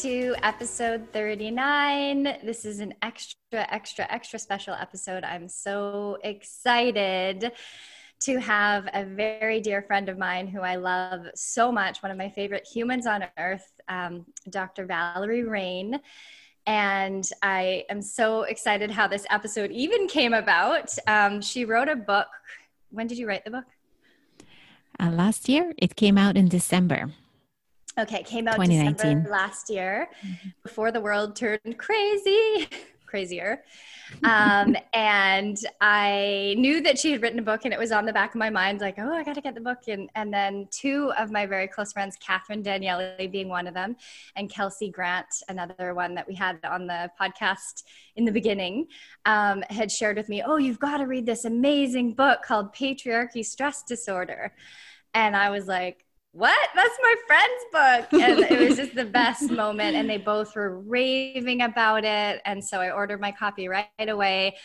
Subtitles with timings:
[0.00, 2.22] to episode 39.
[2.42, 5.24] This is an extra, extra, extra special episode.
[5.24, 7.52] I'm so excited
[8.20, 12.16] to have a very dear friend of mine who I love so much, one of
[12.16, 14.86] my favorite humans on earth, um, Dr.
[14.86, 16.00] Valerie Rein.
[16.66, 20.96] And I am so excited how this episode even came about.
[21.06, 22.28] Um, she wrote a book.
[22.88, 23.66] When did you write the book?
[24.98, 25.74] Uh, last year.
[25.76, 27.10] It came out in December.
[27.98, 30.48] Okay, came out December last year mm-hmm.
[30.62, 32.68] before the world turned crazy,
[33.06, 33.62] crazier.
[34.22, 38.12] Um, and I knew that she had written a book and it was on the
[38.12, 39.88] back of my mind, like, oh, I got to get the book.
[39.88, 43.96] And, and then two of my very close friends, Catherine Danieli being one of them,
[44.36, 47.82] and Kelsey Grant, another one that we had on the podcast
[48.14, 48.86] in the beginning,
[49.26, 53.44] um, had shared with me, oh, you've got to read this amazing book called Patriarchy
[53.44, 54.54] Stress Disorder.
[55.12, 56.58] And I was like, what?
[56.74, 58.22] That's my friend's book.
[58.22, 59.96] And it was just the best moment.
[59.96, 62.40] And they both were raving about it.
[62.44, 64.56] And so I ordered my copy right away.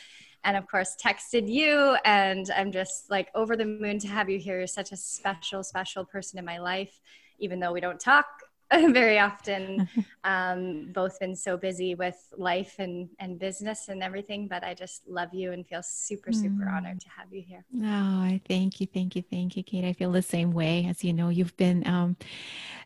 [0.44, 1.98] And of course, texted you.
[2.06, 4.60] And I'm just like over the moon to have you here.
[4.60, 7.00] You're such a special, special person in my life,
[7.40, 8.28] even though we don't talk
[8.90, 9.88] very often
[10.24, 15.08] um, both been so busy with life and, and business and everything but i just
[15.08, 16.74] love you and feel super super mm.
[16.74, 19.94] honored to have you here oh I thank you thank you thank you kate i
[19.94, 22.18] feel the same way as you know you've been um,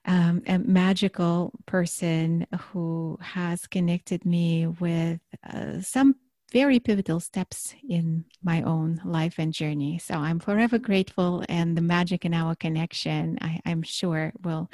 [0.06, 5.20] um, a magical person who has connected me with
[5.52, 6.16] uh, some
[6.52, 10.00] very pivotal steps in my own life and journey.
[10.00, 14.70] So I'm forever grateful, and the magic in our connection, I, am sure, will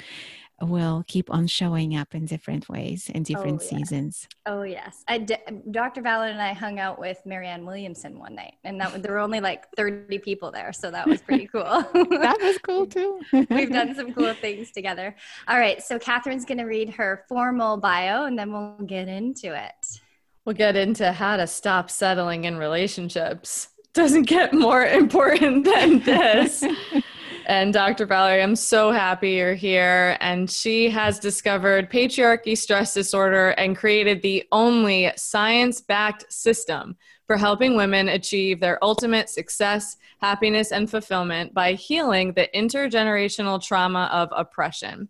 [0.62, 3.78] will keep on showing up in different ways in different oh, yeah.
[3.78, 4.28] seasons.
[4.46, 5.36] Oh yes, I d-
[5.70, 6.00] Dr.
[6.02, 9.40] Valen and I hung out with Marianne Williamson one night, and that there were only
[9.40, 11.64] like thirty people there, so that was pretty cool.
[11.64, 13.20] that was cool too.
[13.50, 15.14] We've done some cool things together.
[15.46, 19.54] All right, so Catherine's going to read her formal bio, and then we'll get into
[19.54, 20.00] it.
[20.44, 23.68] We'll get into how to stop settling in relationships.
[23.92, 26.62] Doesn't get more important than this.
[27.48, 28.06] And Dr.
[28.06, 30.16] Valerie, I'm so happy you're here.
[30.20, 36.96] And she has discovered patriarchy stress disorder and created the only science backed system
[37.28, 44.10] for helping women achieve their ultimate success, happiness, and fulfillment by healing the intergenerational trauma
[44.12, 45.08] of oppression.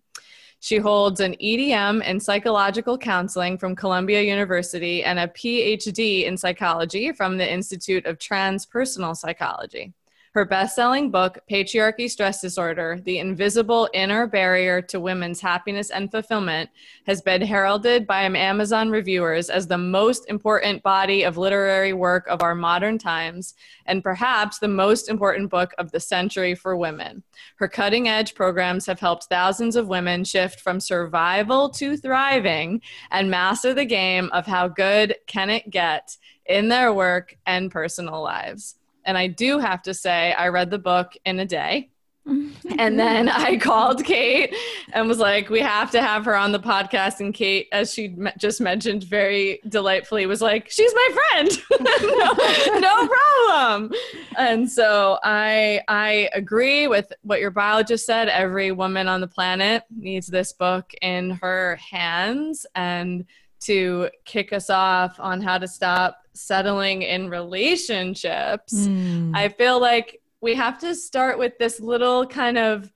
[0.60, 7.12] She holds an EDM in psychological counseling from Columbia University and a PhD in psychology
[7.12, 9.94] from the Institute of Transpersonal Psychology.
[10.36, 16.10] Her best selling book, Patriarchy Stress Disorder The Invisible Inner Barrier to Women's Happiness and
[16.10, 16.68] Fulfillment,
[17.06, 22.42] has been heralded by Amazon reviewers as the most important body of literary work of
[22.42, 23.54] our modern times
[23.86, 27.22] and perhaps the most important book of the century for women.
[27.56, 33.30] Her cutting edge programs have helped thousands of women shift from survival to thriving and
[33.30, 36.14] master the game of how good can it get
[36.44, 38.75] in their work and personal lives.
[39.06, 41.90] And I do have to say, I read the book in a day.
[42.78, 44.52] and then I called Kate
[44.92, 47.20] and was like, we have to have her on the podcast.
[47.20, 51.50] And Kate, as she just mentioned very delightfully, was like, she's my friend.
[51.80, 53.92] no, no problem.
[54.36, 58.28] And so I, I agree with what your biologist said.
[58.28, 62.66] Every woman on the planet needs this book in her hands.
[62.74, 63.24] And
[63.60, 69.34] to kick us off on how to stop settling in relationships, mm.
[69.34, 72.92] I feel like we have to start with this little kind of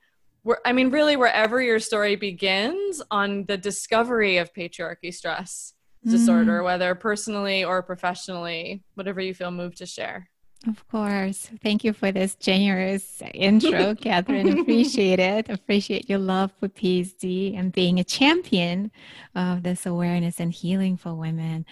[0.65, 5.75] I mean, really, wherever your story begins on the discovery of patriarchy stress
[6.05, 6.65] disorder, mm.
[6.65, 10.31] whether personally or professionally, whatever you feel moved to share.
[10.67, 11.51] Of course.
[11.63, 14.59] Thank you for this generous intro, Catherine.
[14.59, 15.49] Appreciate it.
[15.49, 18.91] Appreciate your love for PSD and being a champion
[19.35, 21.65] of this awareness and healing for women.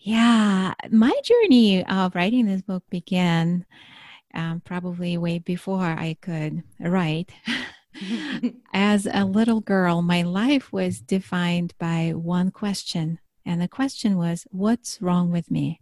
[0.00, 3.64] Yeah, my journey of writing this book began
[4.34, 7.32] um, probably way before I could write.
[8.74, 13.18] As a little girl, my life was defined by one question.
[13.46, 15.80] And the question was, What's wrong with me?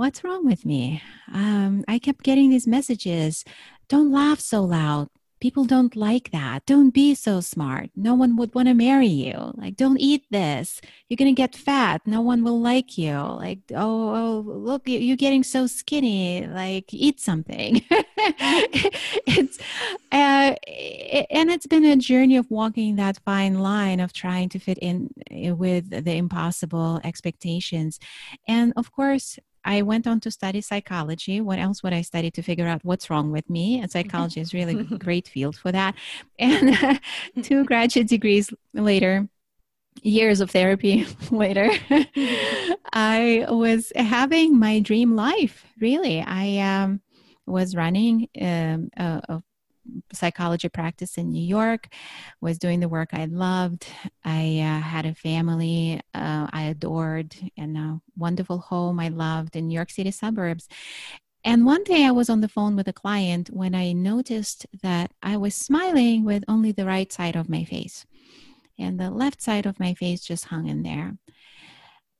[0.00, 1.02] What's wrong with me?
[1.30, 3.44] Um, I kept getting these messages
[3.90, 5.10] don't laugh so loud
[5.40, 6.66] people don't like that.
[6.66, 7.90] Don't be so smart.
[7.96, 9.52] No one would want to marry you.
[9.56, 10.80] Like, don't eat this.
[11.08, 12.02] You're going to get fat.
[12.06, 13.12] No one will like you.
[13.12, 16.46] Like, oh, oh look, you're getting so skinny.
[16.46, 17.82] Like, eat something.
[19.26, 19.58] it's,
[20.12, 20.54] uh,
[21.30, 25.08] and it's been a journey of walking that fine line of trying to fit in
[25.30, 27.98] eh, with the impossible expectations.
[28.46, 31.40] And of course, I went on to study psychology.
[31.40, 33.80] What else would I study to figure out what's wrong with me?
[33.80, 35.94] And psychology is really a great field for that.
[36.38, 37.00] And
[37.42, 39.28] two graduate degrees later,
[40.02, 41.70] years of therapy later,
[42.92, 45.64] I was having my dream life.
[45.80, 47.00] Really, I um,
[47.46, 49.42] was running um, a, a
[50.12, 51.88] psychology practice in New York,
[52.40, 53.86] was doing the work I loved.
[54.24, 59.68] I uh, had a family uh, I adored and a wonderful home I loved in
[59.68, 60.68] New York City suburbs.
[61.42, 65.12] And one day I was on the phone with a client when I noticed that
[65.22, 68.04] I was smiling with only the right side of my face.
[68.78, 71.16] And the left side of my face just hung in there.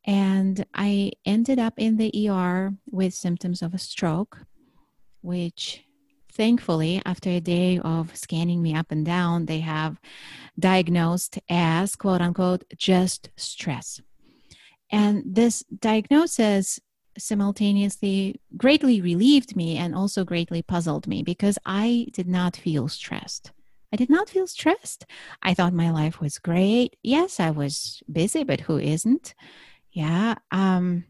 [0.04, 4.38] And I ended up in the ER with symptoms of a stroke,
[5.20, 5.84] which
[6.40, 10.00] thankfully, after a day of scanning me up and down, they have
[10.58, 14.00] diagnosed as quote unquote just stress.
[14.90, 16.80] And this diagnosis
[17.18, 23.52] simultaneously greatly relieved me and also greatly puzzled me because I did not feel stressed.
[23.92, 25.04] I did not feel stressed.
[25.42, 26.96] I thought my life was great.
[27.02, 29.34] Yes, I was busy, but who isn't?
[29.92, 30.36] Yeah.
[30.50, 31.04] Um,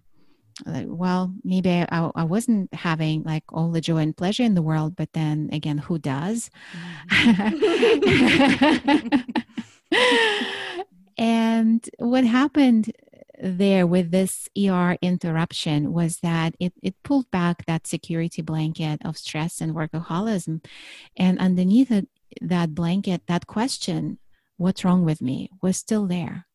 [0.66, 4.96] well, maybe I, I, wasn't having like all the joy and pleasure in the world,
[4.96, 6.50] but then again, who does?
[11.18, 12.92] and what happened
[13.42, 19.16] there with this ER interruption was that it, it pulled back that security blanket of
[19.16, 20.64] stress and workaholism.
[21.16, 22.08] And underneath it,
[22.40, 24.18] that blanket, that question,
[24.56, 26.46] what's wrong with me, was still there,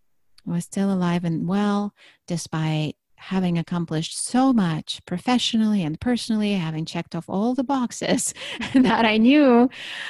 [0.45, 1.93] was still alive and well,
[2.27, 8.33] despite having accomplished so much professionally and personally, having checked off all the boxes
[8.73, 9.69] that I knew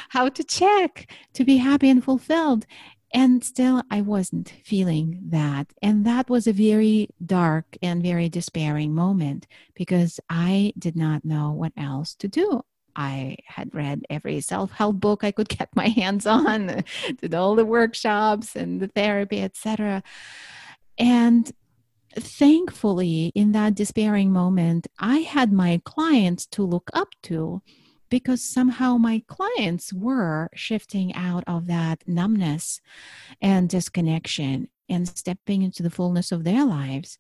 [0.10, 2.66] how to check to be happy and fulfilled.
[3.14, 5.68] And still, I wasn't feeling that.
[5.82, 11.52] And that was a very dark and very despairing moment because I did not know
[11.52, 12.64] what else to do.
[12.96, 16.84] I had read every self help book I could get my hands on,
[17.22, 20.04] did all the workshops and the therapy, etc.
[20.98, 21.52] And
[22.16, 27.62] thankfully, in that despairing moment, I had my clients to look up to
[28.10, 32.80] because somehow my clients were shifting out of that numbness
[33.42, 37.18] and disconnection and stepping into the fullness of their lives.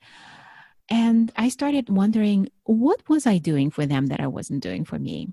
[0.89, 4.99] And I started wondering, what was I doing for them that I wasn't doing for
[4.99, 5.29] me?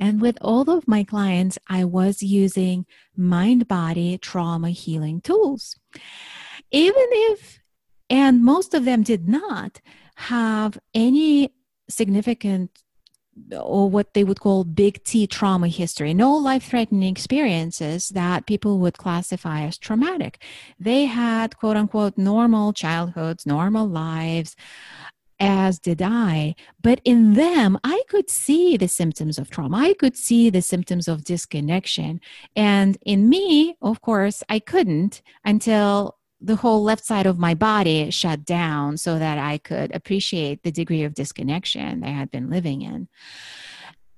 [0.00, 2.86] And with all of my clients, I was using
[3.16, 5.76] mind body trauma healing tools.
[6.70, 7.60] Even if
[8.10, 9.80] and most of them did not
[10.16, 11.52] have any
[11.88, 12.70] significant
[13.60, 18.78] or what they would call big T trauma history, no life threatening experiences that people
[18.78, 20.42] would classify as traumatic.
[20.78, 24.54] They had quote unquote normal childhoods, normal lives,
[25.40, 26.54] as did I.
[26.80, 29.78] But in them, I could see the symptoms of trauma.
[29.78, 32.20] I could see the symptoms of disconnection.
[32.54, 38.10] And in me, of course, I couldn't until the whole left side of my body
[38.10, 42.82] shut down so that I could appreciate the degree of disconnection I had been living
[42.82, 43.08] in.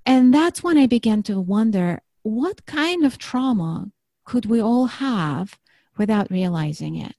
[0.05, 3.93] And that's when I began to wonder what kind of trauma
[4.25, 5.59] could we all have
[5.97, 7.15] without realizing it?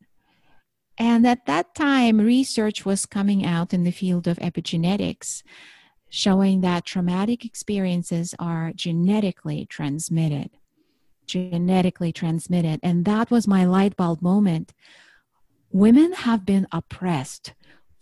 [0.98, 5.44] And at that time, research was coming out in the field of epigenetics,
[6.10, 10.50] showing that traumatic experiences are genetically transmitted
[11.28, 12.80] genetically transmitted.
[12.82, 14.74] And that was my light bulb moment.
[15.72, 17.54] Women have been oppressed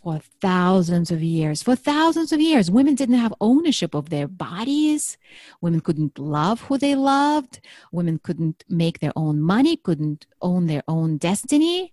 [0.06, 1.64] for thousands of years.
[1.64, 5.18] For thousands of years, women didn't have ownership of their bodies.
[5.62, 7.60] Women couldn't love who they loved.
[7.92, 11.92] Women couldn't make their own money, couldn't own their own destiny.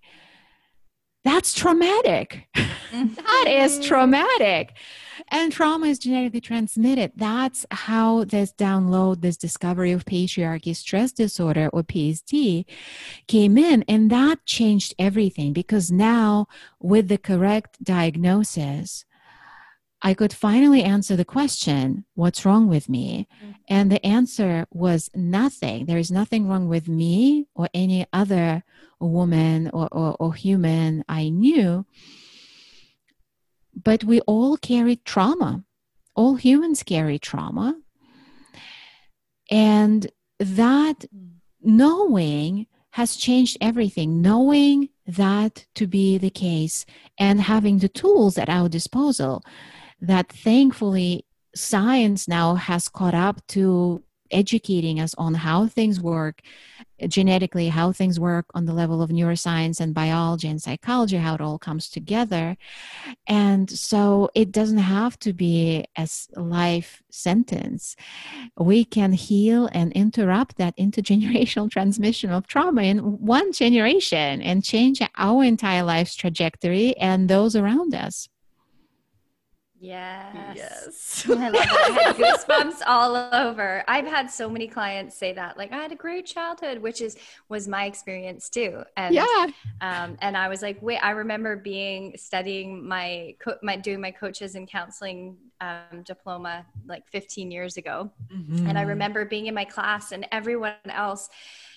[1.25, 2.49] That's traumatic.
[2.55, 3.83] that is mm-hmm.
[3.83, 4.75] traumatic.
[5.29, 11.69] And trauma is genetically transmitted that's how this download this discovery of patriarchy stress disorder
[11.73, 12.65] or psd
[13.27, 16.47] came in and that changed everything because now
[16.81, 19.05] with the correct diagnosis
[20.05, 23.29] I could finally answer the question, What's wrong with me?
[23.41, 23.51] Mm-hmm.
[23.69, 25.87] And the answer was nothing.
[25.87, 28.65] There is nothing wrong with me or any other
[28.99, 31.87] woman or, or, or human I knew.
[33.75, 35.65] But we all carry trauma.
[36.15, 37.81] All humans carry trauma.
[39.51, 41.05] And that
[41.63, 44.21] knowing has changed everything.
[44.21, 46.85] Knowing that to be the case
[47.19, 49.43] and having the tools at our disposal
[50.01, 51.25] that thankfully
[51.55, 54.03] science now has caught up to
[54.33, 56.43] educating us on how things work
[57.09, 61.41] genetically, how things work on the level of neuroscience and biology and psychology, how it
[61.41, 62.57] all comes together.
[63.27, 67.97] And so it doesn't have to be a life sentence.
[68.57, 75.03] We can heal and interrupt that intergenerational transmission of trauma in one generation and change
[75.17, 78.29] our entire life's trajectory and those around us.
[79.83, 80.55] Yes.
[80.55, 81.27] Yes.
[81.29, 81.69] I love it.
[81.69, 83.83] I had goosebumps all over.
[83.89, 87.17] I've had so many clients say that, like, I had a great childhood, which is
[87.49, 88.85] was my experience too.
[88.97, 89.47] And yeah.
[89.81, 94.13] Um, and I was like, wait, I remember being studying my co- my doing my
[94.13, 98.69] coaches and counseling um, diploma like 15 years ago, mm-hmm.
[98.69, 101.29] and I remember being in my class and everyone else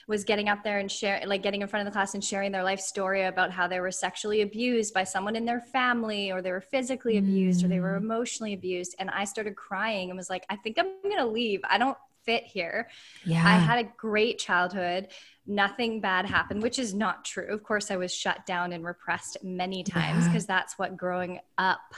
[0.07, 2.51] was getting up there and share like getting in front of the class and sharing
[2.51, 6.41] their life story about how they were sexually abused by someone in their family or
[6.41, 7.65] they were physically abused mm.
[7.65, 8.03] or they were mm.
[8.03, 11.77] emotionally abused and i started crying and was like i think i'm gonna leave i
[11.77, 12.89] don't fit here
[13.23, 15.07] yeah i had a great childhood
[15.45, 19.37] nothing bad happened which is not true of course i was shut down and repressed
[19.43, 20.55] many times because yeah.
[20.55, 21.93] that's what growing up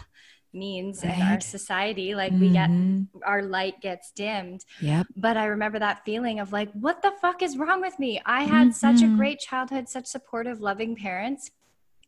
[0.57, 1.15] means right.
[1.15, 2.41] in our society like mm-hmm.
[2.41, 3.03] we get mm-hmm.
[3.23, 7.41] our light gets dimmed yep but i remember that feeling of like what the fuck
[7.41, 8.71] is wrong with me i had mm-hmm.
[8.71, 9.17] such a mm-hmm.
[9.17, 11.51] great childhood such supportive loving parents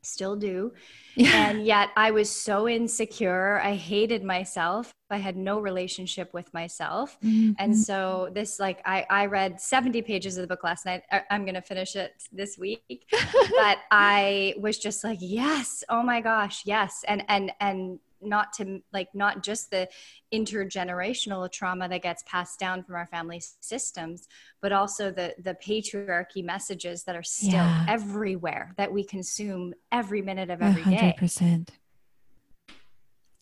[0.01, 0.71] still do
[1.15, 1.29] yeah.
[1.49, 7.17] and yet i was so insecure i hated myself i had no relationship with myself
[7.23, 7.51] mm-hmm.
[7.59, 11.23] and so this like I, I read 70 pages of the book last night I,
[11.29, 16.63] i'm gonna finish it this week but i was just like yes oh my gosh
[16.65, 19.87] yes and and and not to like not just the
[20.33, 24.27] intergenerational trauma that gets passed down from our family systems
[24.61, 27.85] but also the the patriarchy messages that are still yeah.
[27.87, 30.99] everywhere that we consume every minute of every 100%.
[30.99, 31.15] day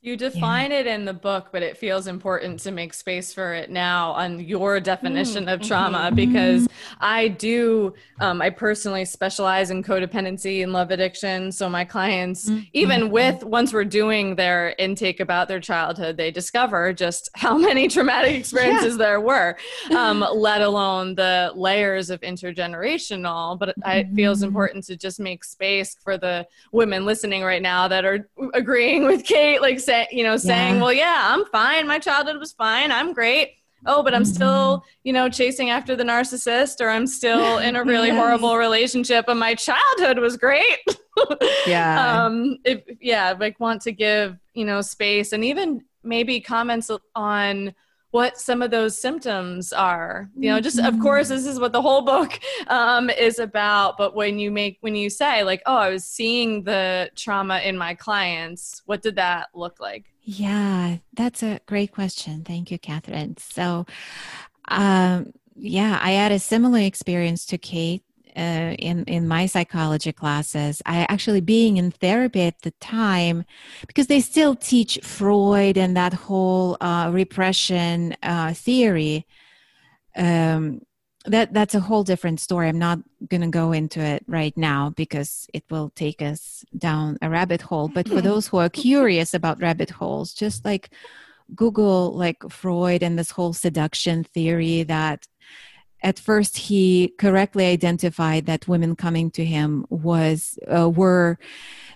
[0.02, 0.80] you define yeah.
[0.80, 4.40] it in the book, but it feels important to make space for it now on
[4.40, 6.16] your definition mm, of trauma mm-hmm.
[6.16, 6.68] because
[7.02, 11.52] I do, um, I personally specialize in codependency and love addiction.
[11.52, 12.62] So my clients, mm-hmm.
[12.74, 17.88] even with once we're doing their intake about their childhood, they discover just how many
[17.88, 19.06] traumatic experiences yeah.
[19.06, 19.58] there were,
[19.90, 23.58] um, let alone the layers of intergenerational.
[23.58, 23.90] But mm-hmm.
[23.90, 24.50] it feels mm-hmm.
[24.50, 29.24] important to just make space for the women listening right now that are agreeing with
[29.24, 30.82] Kate, like, say, you know, saying, yeah.
[30.82, 31.88] well, yeah, I'm fine.
[31.88, 32.92] My childhood was fine.
[32.92, 33.54] I'm great.
[33.86, 34.34] Oh, but I'm mm-hmm.
[34.34, 38.18] still, you know, chasing after the narcissist, or I'm still in a really yes.
[38.18, 40.80] horrible relationship, and my childhood was great.
[41.68, 42.26] yeah.
[42.26, 47.74] Um, if, yeah, like want to give, you know, space and even maybe comments on
[48.12, 50.30] what some of those symptoms are.
[50.36, 54.16] You know just of course this is what the whole book um, is about but
[54.16, 57.94] when you make when you say like oh i was seeing the trauma in my
[57.94, 60.06] clients what did that look like?
[60.22, 62.44] Yeah that's a great question.
[62.44, 63.38] Thank you catherine.
[63.38, 63.86] So
[64.68, 68.04] um, yeah i had a similar experience to kate
[68.38, 70.82] uh, in in my psychology classes.
[70.86, 73.46] I actually being in therapy at the time
[73.88, 79.26] because they still teach Freud and that whole uh, repression uh, theory.
[80.16, 80.82] Um,
[81.26, 82.70] that that's a whole different story.
[82.70, 87.18] I'm not going to go into it right now because it will take us down
[87.22, 87.90] a rabbit hole.
[87.90, 90.90] But for those who are curious about rabbit holes, just like
[91.56, 95.28] Google like Freud and this whole seduction theory that
[96.02, 101.38] at first he correctly identified that women coming to him was uh, were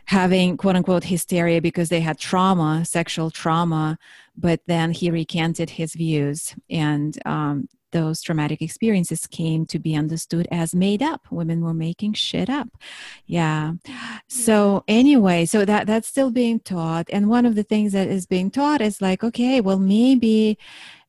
[0.05, 3.97] having quote unquote hysteria because they had trauma sexual trauma
[4.35, 10.47] but then he recanted his views and um, those traumatic experiences came to be understood
[10.51, 11.27] as made up.
[11.29, 12.69] Women were making shit up.
[13.25, 13.73] Yeah.
[14.27, 17.07] So anyway so that that's still being taught.
[17.11, 20.57] And one of the things that is being taught is like okay well maybe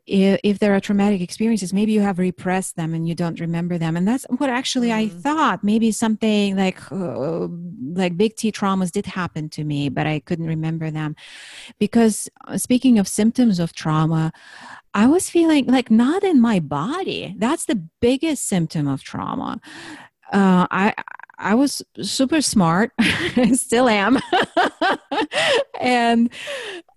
[0.06, 3.78] if, if there are traumatic experiences maybe you have repressed them and you don't remember
[3.78, 3.96] them.
[3.96, 5.16] And that's what actually mm-hmm.
[5.16, 5.62] i thought.
[5.62, 7.48] Maybe something like uh,
[7.94, 11.14] like big t traumas did happen to me but i couldn't remember them.
[11.78, 14.32] Because uh, speaking of symptoms of trauma
[14.94, 17.34] i was feeling like not in my body.
[17.38, 19.60] That's the biggest symptom of trauma.
[20.32, 20.94] Uh, I
[21.42, 22.92] I was super smart,
[23.52, 24.18] still am,
[25.80, 26.30] and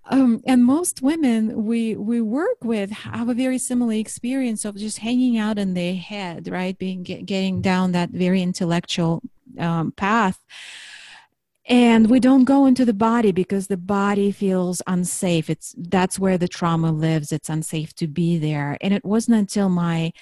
[0.06, 5.00] um, and most women we we work with have a very similar experience of just
[5.00, 6.78] hanging out in their head, right?
[6.78, 9.24] Being get, getting down that very intellectual
[9.58, 10.40] um, path,
[11.68, 15.50] and we don't go into the body because the body feels unsafe.
[15.50, 17.32] It's that's where the trauma lives.
[17.32, 20.14] It's unsafe to be there, and it wasn't until my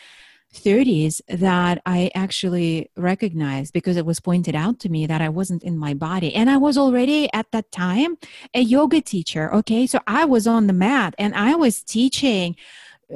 [0.53, 5.63] 30s that I actually recognized because it was pointed out to me that I wasn't
[5.63, 6.33] in my body.
[6.33, 8.17] And I was already at that time
[8.53, 9.53] a yoga teacher.
[9.53, 9.87] Okay.
[9.87, 12.55] So I was on the mat and I was teaching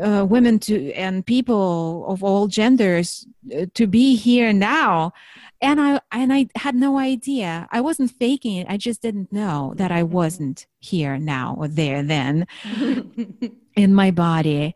[0.01, 3.25] uh, women to and people of all genders
[3.55, 5.13] uh, to be here now
[5.61, 9.73] and i and i had no idea i wasn't faking it i just didn't know
[9.77, 10.13] that i mm-hmm.
[10.13, 12.45] wasn't here now or there then
[13.75, 14.75] in my body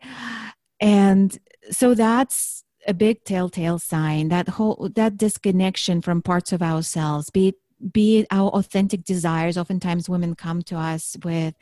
[0.80, 1.38] and
[1.70, 7.48] so that's a big telltale sign that whole that disconnection from parts of ourselves be
[7.48, 7.54] it
[7.90, 9.58] be it our authentic desires.
[9.58, 11.54] Oftentimes women come to us with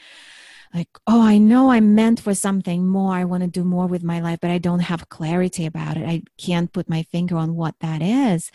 [0.75, 3.15] like oh i know i'm meant for something more.
[3.15, 6.07] I want to do more with my life but i don't have clarity about it.
[6.07, 8.51] I can't put my finger on what that is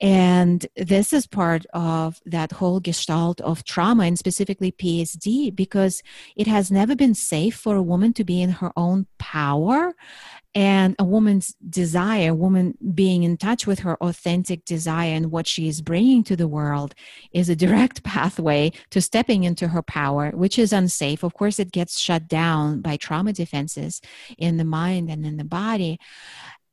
[0.00, 6.02] and this is part of that whole gestalt of trauma and specifically PSD because
[6.36, 9.94] it has never been safe for a woman to be in her own power
[10.54, 15.46] and a woman's desire, a woman being in touch with her authentic desire and what
[15.46, 16.94] she is bringing to the world
[17.32, 21.22] is a direct pathway to stepping into her power, which is unsafe.
[21.22, 24.00] Of course, it gets shut down by trauma defenses
[24.38, 25.98] in the mind and in the body.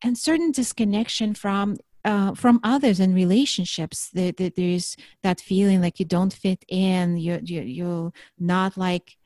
[0.01, 5.99] And certain disconnection from uh, from others and relationships that, that, there's that feeling like
[5.99, 9.16] you don't fit in you, you you're not like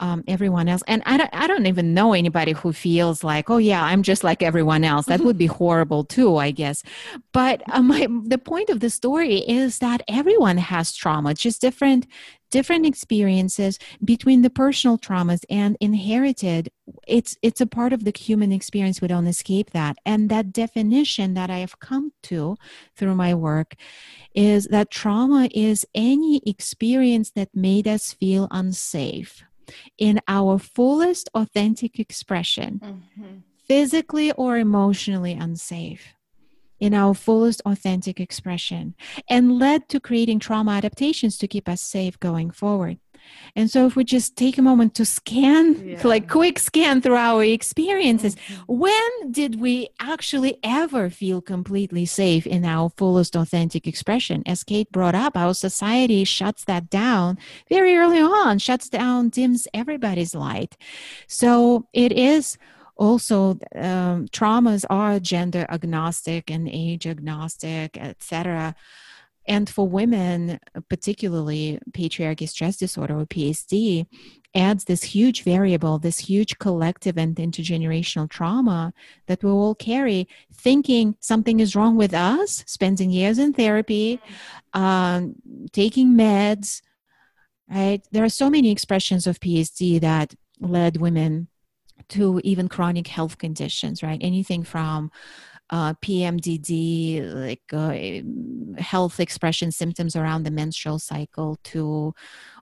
[0.00, 0.82] um, everyone else.
[0.88, 4.24] And I don't, I don't even know anybody who feels like, oh yeah, I'm just
[4.24, 5.06] like everyone else.
[5.06, 6.82] That would be horrible too, I guess.
[7.32, 12.06] But uh, my, the point of the story is that everyone has trauma, just different,
[12.50, 16.70] different experiences between the personal traumas and inherited
[17.06, 21.34] it's it's a part of the human experience we don't escape that and that definition
[21.34, 22.56] that i have come to
[22.96, 23.76] through my work
[24.34, 29.44] is that trauma is any experience that made us feel unsafe
[29.98, 33.36] in our fullest authentic expression, mm-hmm.
[33.66, 36.14] physically or emotionally unsafe
[36.78, 38.94] in our fullest authentic expression,
[39.28, 42.98] and led to creating trauma adaptations to keep us safe going forward.
[43.56, 46.00] And so, if we just take a moment to scan, yeah.
[46.04, 48.62] like quick scan through our experiences, mm-hmm.
[48.66, 54.42] when did we actually ever feel completely safe in our fullest authentic expression?
[54.46, 59.66] As Kate brought up, our society shuts that down very early on, shuts down, dims
[59.74, 60.76] everybody's light.
[61.26, 62.56] So, it is
[62.96, 68.74] also um, traumas are gender agnostic and age agnostic etc
[69.50, 74.06] and for women, particularly patriarchy stress disorder or PSD,
[74.54, 78.92] adds this huge variable, this huge collective and intergenerational trauma
[79.26, 84.20] that we all carry, thinking something is wrong with us, spending years in therapy,
[84.72, 85.34] um,
[85.72, 86.80] taking meds,
[87.68, 88.06] right?
[88.12, 91.48] There are so many expressions of PSD that led women
[92.10, 94.20] to even chronic health conditions, right?
[94.22, 95.10] Anything from
[95.70, 102.14] uh, PMDD, like uh, health expression symptoms around the menstrual cycle, to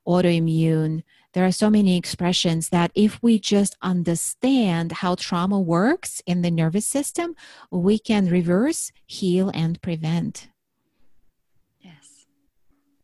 [0.07, 1.03] autoimmune.
[1.33, 6.51] There are so many expressions that if we just understand how trauma works in the
[6.51, 7.35] nervous system,
[7.71, 10.49] we can reverse, heal, and prevent.
[11.81, 12.27] Yes.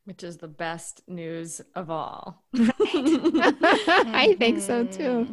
[0.05, 2.43] Which is the best news of all.
[2.57, 5.29] I think so too.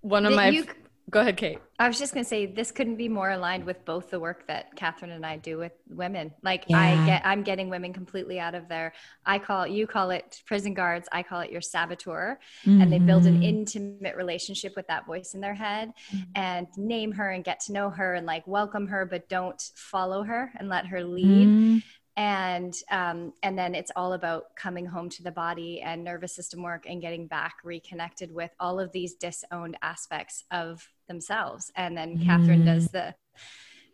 [0.00, 0.66] One of my you,
[1.10, 1.58] Go ahead, Kate.
[1.78, 4.46] I was just going to say this couldn't be more aligned with both the work
[4.46, 6.30] that Catherine and I do with women.
[6.42, 6.78] Like yeah.
[6.78, 8.92] I get, I'm getting women completely out of their.
[9.26, 11.08] I call you call it prison guards.
[11.10, 12.80] I call it your saboteur, mm-hmm.
[12.80, 13.42] and they build an mm-hmm.
[13.42, 16.30] intimate relationship with that voice in their head, mm-hmm.
[16.36, 20.22] and name her and get to know her and like welcome her, but don't follow
[20.22, 21.48] her and let her lead.
[21.48, 21.78] Mm-hmm
[22.20, 26.62] and um, and then it's all about coming home to the body and nervous system
[26.62, 32.16] work and getting back reconnected with all of these disowned aspects of themselves and then
[32.16, 32.24] mm.
[32.24, 32.92] catherine does mm.
[32.92, 33.14] the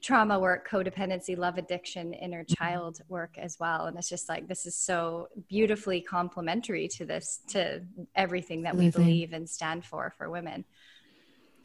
[0.03, 2.63] trauma work codependency love addiction inner mm-hmm.
[2.63, 7.41] child work as well and it's just like this is so beautifully complementary to this
[7.49, 7.83] to
[8.15, 10.65] everything that we believe and stand for for women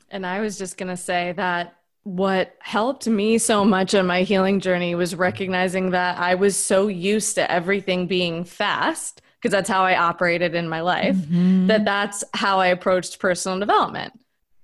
[0.10, 4.24] And I was just going to say that what helped me so much on my
[4.24, 9.70] healing journey was recognizing that I was so used to everything being fast because that's
[9.70, 11.68] how I operated in my life mm-hmm.
[11.68, 14.14] that that's how I approached personal development.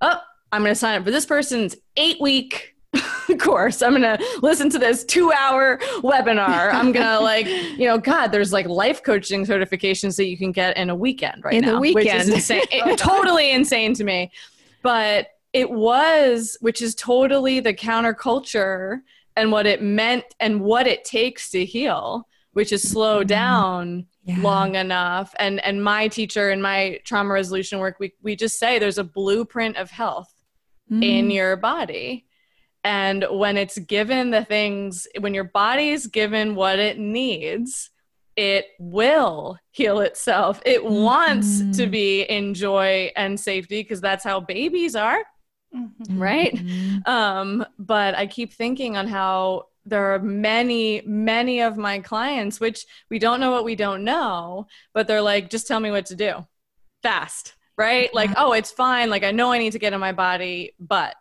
[0.02, 0.19] Oh,
[0.51, 2.75] I'm going to sign up for this person's 8 week
[3.39, 3.81] course.
[3.81, 6.73] I'm going to listen to this 2-hour webinar.
[6.73, 10.51] I'm going to like, you know, god, there's like life coaching certifications that you can
[10.51, 11.71] get in a weekend right in now.
[11.71, 12.05] In a weekend.
[12.05, 12.63] Which is insane.
[12.71, 14.31] it, totally insane to me.
[14.81, 19.01] But it was, which is totally the counterculture
[19.36, 23.27] and what it meant and what it takes to heal, which is slow mm-hmm.
[23.27, 24.38] down yeah.
[24.41, 25.33] long enough.
[25.39, 29.03] And and my teacher in my trauma resolution work, we we just say there's a
[29.03, 30.33] blueprint of health
[30.91, 31.04] mm.
[31.04, 32.26] in your body.
[32.84, 37.89] And when it's given the things, when your body is given what it needs,
[38.36, 40.62] it will heal itself.
[40.65, 41.04] It mm-hmm.
[41.04, 41.91] wants to mm-hmm.
[41.91, 45.23] be in joy and safety because that's how babies are.
[45.76, 46.17] Mm-hmm.
[46.17, 46.56] Right.
[46.56, 47.10] Mm-hmm.
[47.10, 52.86] Um, but I keep thinking on how there are many, many of my clients, which
[53.10, 56.15] we don't know what we don't know, but they're like, just tell me what to
[56.15, 56.45] do
[57.04, 57.56] fast.
[57.77, 58.13] Right.
[58.13, 59.09] Like, oh, it's fine.
[59.09, 61.15] Like, I know I need to get in my body, but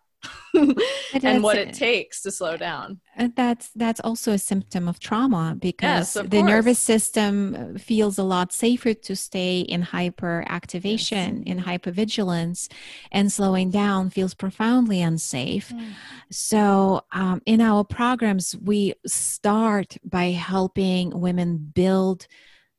[1.22, 3.00] and what it takes to slow down.
[3.34, 6.50] That's that's also a symptom of trauma because yes, the course.
[6.50, 11.46] nervous system feels a lot safer to stay in hyperactivation, yes.
[11.46, 12.70] in hypervigilance,
[13.12, 15.70] and slowing down feels profoundly unsafe.
[15.70, 15.92] Mm.
[16.30, 22.26] So, um, in our programs, we start by helping women build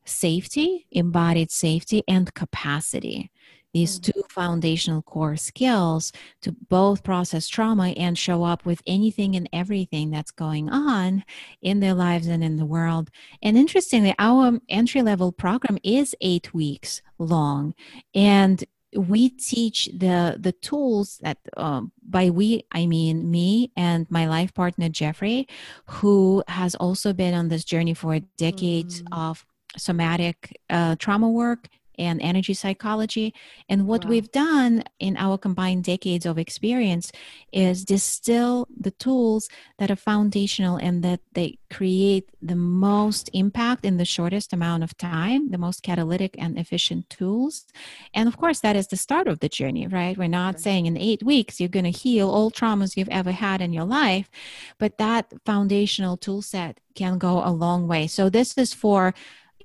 [0.06, 3.32] safety, embodied safety, and capacity
[3.74, 4.14] these mm.
[4.14, 10.12] two foundational core skills to both process trauma and show up with anything and everything
[10.12, 11.24] that's going on
[11.62, 13.10] in their lives and in the world.
[13.42, 17.74] And interestingly, our entry level program is eight weeks long.
[18.14, 18.64] And
[18.96, 24.54] we teach the the tools that um, by we i mean me and my life
[24.54, 25.46] partner jeffrey
[25.86, 29.08] who has also been on this journey for decades mm.
[29.12, 29.46] of
[29.78, 33.34] somatic uh, trauma work and energy psychology.
[33.70, 34.12] And what wow.
[34.12, 37.12] we've done in our combined decades of experience
[37.52, 43.98] is distill the tools that are foundational and that they create the most impact in
[43.98, 47.66] the shortest amount of time, the most catalytic and efficient tools.
[48.14, 50.18] And of course, that is the start of the journey, right?
[50.18, 53.62] We're not saying in eight weeks you're going to heal all traumas you've ever had
[53.62, 54.30] in your life,
[54.78, 58.08] but that foundational tool set can go a long way.
[58.08, 59.14] So, this is for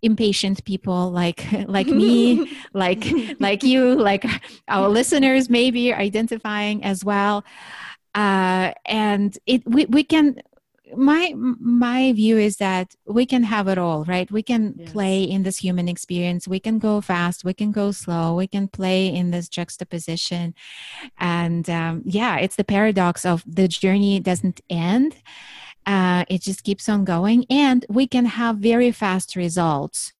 [0.03, 3.07] impatient people like like me like
[3.41, 4.25] like you like
[4.69, 7.45] our listeners maybe identifying as well.
[8.15, 10.37] Uh, and it we, we can
[10.95, 14.31] my my view is that we can have it all right?
[14.31, 14.93] We can yes.
[14.93, 16.47] play in this human experience.
[16.47, 17.45] We can go fast.
[17.45, 18.35] We can go slow.
[18.35, 20.55] We can play in this juxtaposition.
[21.19, 25.17] And um, yeah it's the paradox of the journey doesn't end
[25.87, 30.13] uh, it just keeps on going, and we can have very fast results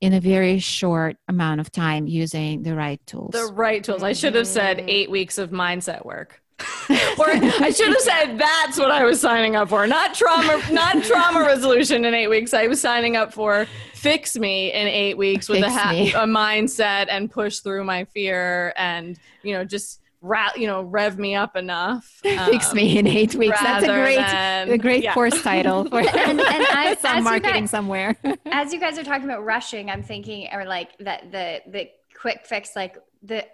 [0.00, 3.30] in a very short amount of time using the right tools.
[3.32, 4.02] The right tools.
[4.02, 4.88] I should have said mm-hmm.
[4.88, 6.40] eight weeks of mindset work.
[6.90, 9.86] or I should have said that's what I was signing up for.
[9.86, 12.52] Not trauma, not trauma resolution in eight weeks.
[12.52, 17.06] I was signing up for fix me in eight weeks with a, ha- a mindset
[17.10, 21.56] and push through my fear and you know just ra- you know rev me up
[21.56, 25.14] enough um, fix me in eight weeks that's a great than, a great yeah.
[25.14, 29.24] course title for and, and I, some marketing guys, somewhere as you guys are talking
[29.24, 33.44] about rushing i'm thinking or like that the the quick fix like the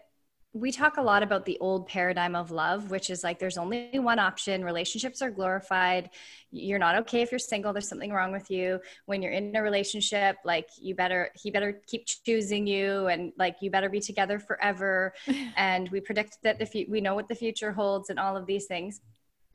[0.55, 3.91] we talk a lot about the old paradigm of love, which is like there's only
[3.99, 4.65] one option.
[4.65, 6.11] Relationships are glorified.
[6.53, 7.73] You're not okay if you're single.
[7.73, 8.79] There's something wrong with you.
[9.07, 13.57] When you're in a relationship, like you better, he better keep choosing you, and like
[13.63, 15.13] you better be together forever.
[15.57, 18.47] and we predict that the fu- we know what the future holds, and all of
[18.47, 19.01] these things.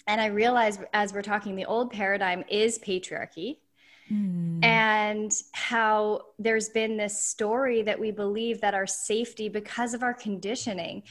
[0.06, 3.60] And I realize as we're talking, the old paradigm is patriarchy
[4.12, 4.64] Mm.
[4.64, 10.14] And how there's been this story that we believe that our safety, because of our
[10.14, 11.04] conditioning,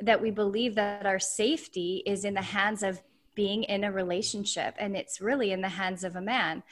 [0.00, 3.00] that we believe that our safety is in the hands of
[3.34, 6.62] being in a relationship and it's really in the hands of a man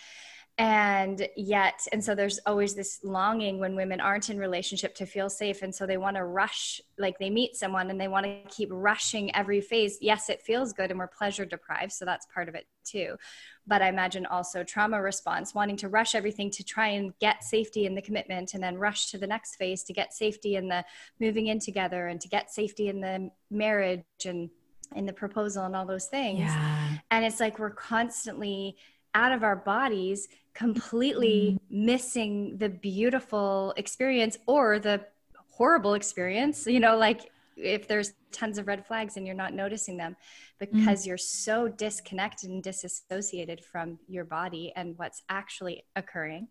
[0.61, 5.31] and yet and so there's always this longing when women aren't in relationship to feel
[5.31, 5.63] safe.
[5.63, 8.69] And so they want to rush like they meet someone and they want to keep
[8.71, 9.97] rushing every phase.
[10.03, 13.17] Yes it feels good and we're pleasure deprived so that's part of it too.
[13.67, 17.87] But i imagine also trauma response wanting to rush everything to try and get safety
[17.87, 20.85] in the commitment and then rush to the next phase to get safety in the
[21.21, 24.51] moving in together and to get safety in the marriage and
[24.95, 26.41] in the proposal and all those things.
[26.41, 26.99] Yeah.
[27.11, 28.77] and it's like we're constantly
[29.15, 30.29] out of our bodies
[30.61, 31.87] completely mm-hmm.
[31.87, 35.01] missing the beautiful experience or the
[35.49, 39.97] horrible experience you know like if there's tons of red flags and you're not noticing
[39.97, 40.15] them
[40.59, 41.07] because mm.
[41.07, 46.47] you're so disconnected and disassociated from your body and what's actually occurring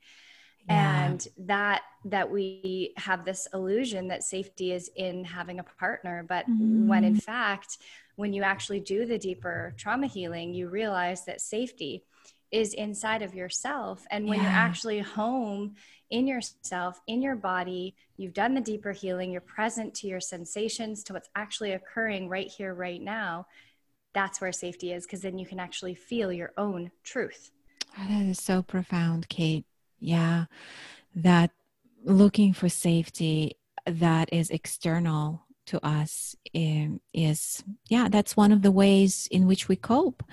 [0.67, 1.05] yeah.
[1.05, 6.49] and that that we have this illusion that safety is in having a partner but
[6.49, 6.87] mm.
[6.87, 7.77] when in fact
[8.15, 12.03] when you actually do the deeper trauma healing you realize that safety
[12.51, 14.05] is inside of yourself.
[14.11, 14.45] And when yeah.
[14.45, 15.75] you're actually home
[16.09, 21.03] in yourself in your body you've done the deeper healing you're present to your sensations
[21.03, 23.45] to what's actually occurring right here right now
[24.13, 27.51] that's where safety is because then you can actually feel your own truth.
[27.97, 29.65] Oh, that is so profound kate.
[29.99, 30.45] Yeah.
[31.15, 31.51] That
[32.03, 38.71] looking for safety that is external to us um, is yeah that's one of the
[38.71, 40.23] ways in which we cope.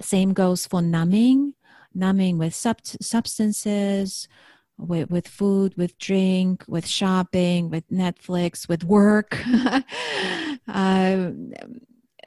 [0.00, 1.54] Same goes for numbing
[1.94, 4.28] numbing with sub- substances
[4.78, 9.36] with, with food with drink with shopping with netflix with work
[10.68, 11.30] uh,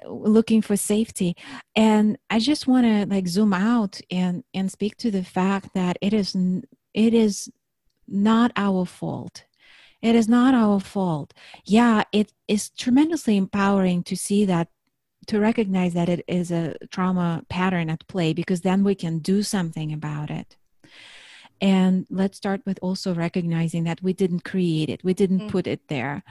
[0.06, 1.36] looking for safety.
[1.76, 5.97] And i just want to like zoom out and and speak to the fact that
[6.02, 6.36] it is
[6.93, 7.50] it is
[8.08, 9.45] not our fault.
[10.02, 11.34] It is not our fault.
[11.65, 14.69] Yeah it is tremendously empowering to see that
[15.28, 19.44] to recognize that it is a trauma pattern at play because then we can do
[19.44, 20.58] something about it.
[21.62, 25.04] And let's start with also recognizing that we didn't create it.
[25.04, 25.50] We didn't mm-hmm.
[25.50, 26.24] put it there.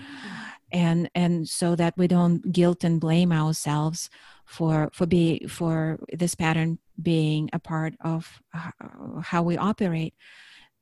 [0.72, 4.11] And and so that we don't guilt and blame ourselves
[4.44, 8.40] for for be for this pattern being a part of
[9.22, 10.14] how we operate.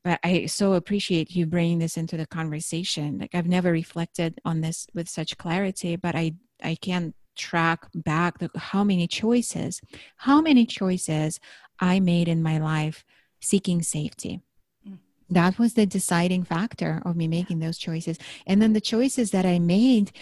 [0.03, 3.19] But i so appreciate you bringing this into the conversation.
[3.19, 8.39] Like i've never reflected on this with such clarity but i i can track back
[8.39, 9.81] the, how many choices
[10.17, 11.41] how many choices
[11.81, 13.05] i made in my life
[13.41, 14.41] seeking safety.
[14.87, 14.99] Mm.
[15.31, 18.19] that was the deciding factor of me making those choices.
[18.47, 20.13] And then the choices that i made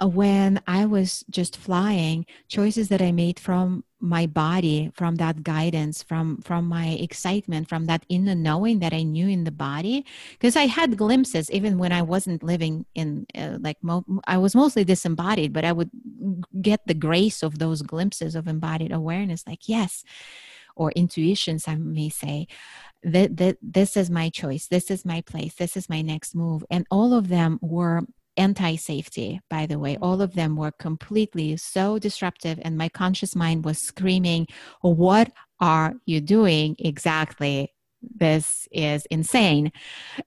[0.00, 5.42] uh, when I was just flying, choices that I made from my body, from that
[5.42, 10.04] guidance, from from my excitement, from that inner knowing that I knew in the body,
[10.32, 14.54] because I had glimpses even when I wasn't living in uh, like mo- I was
[14.54, 15.90] mostly disembodied, but I would
[16.60, 20.04] get the grace of those glimpses of embodied awareness, like yes,
[20.76, 22.46] or intuitions, I may say.
[23.02, 24.66] That, that this is my choice.
[24.66, 25.54] This is my place.
[25.56, 26.64] This is my next move.
[26.70, 28.00] And all of them were
[28.36, 29.96] anti safety, by the way.
[30.00, 34.46] All of them were completely so disruptive, and my conscious mind was screaming,
[34.82, 37.72] What are you doing exactly?
[38.02, 39.72] This is insane.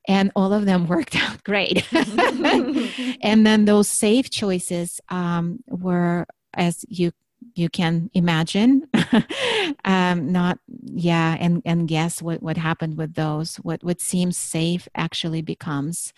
[0.08, 1.86] And all of them worked out great.
[1.94, 7.12] and then those safe choices um, were, as you
[7.54, 8.88] you can imagine
[9.86, 14.88] um, not yeah and and guess what what happened with those what what seems safe
[14.96, 16.14] actually becomes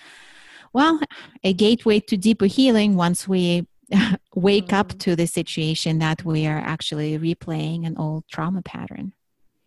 [0.74, 1.00] well,
[1.44, 3.68] a gateway to deeper healing once we
[4.36, 4.76] wake mm-hmm.
[4.76, 9.14] up to the situation that we are actually replaying an old trauma pattern.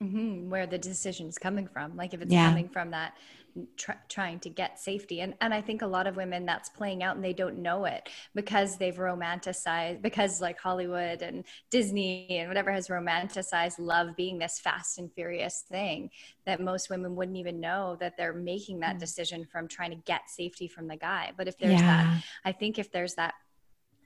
[0.03, 0.51] Mm-hmm.
[0.51, 1.97] Where the decision is coming from.
[1.97, 2.49] Like if it's yeah.
[2.49, 3.15] coming from that
[3.77, 7.03] tr- trying to get safety and and i think a lot of women that's playing
[7.03, 12.49] out and they don't know it because they've romanticized because like hollywood and disney and
[12.49, 16.11] whatever has romanticized love being this fast and furious thing
[16.47, 19.01] that most women wouldn't even know that they're making that mm.
[19.01, 22.05] decision from trying to get safety from the guy but if there's yeah.
[22.05, 23.35] that i think if there's that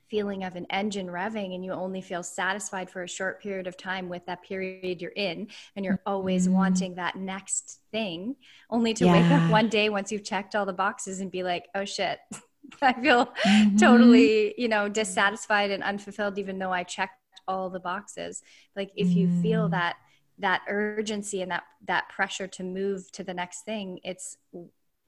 [0.09, 3.77] feeling of an engine revving and you only feel satisfied for a short period of
[3.77, 6.57] time with that period you're in and you're always mm-hmm.
[6.57, 8.37] wanting that next thing
[8.71, 9.12] only to yeah.
[9.12, 12.19] wake up one day once you've checked all the boxes and be like oh shit
[12.83, 13.77] i feel mm-hmm.
[13.77, 17.14] totally you know dissatisfied and unfulfilled even though i checked
[17.49, 18.42] all the boxes
[18.75, 19.42] like if you mm.
[19.42, 19.97] feel that
[20.38, 24.37] that urgency and that that pressure to move to the next thing it's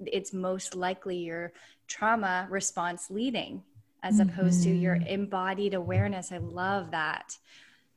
[0.00, 1.52] it's most likely your
[1.88, 3.62] trauma response leading
[4.02, 4.28] as mm-hmm.
[4.28, 5.06] opposed to your mm-hmm.
[5.06, 6.32] embodied awareness.
[6.32, 7.36] I love that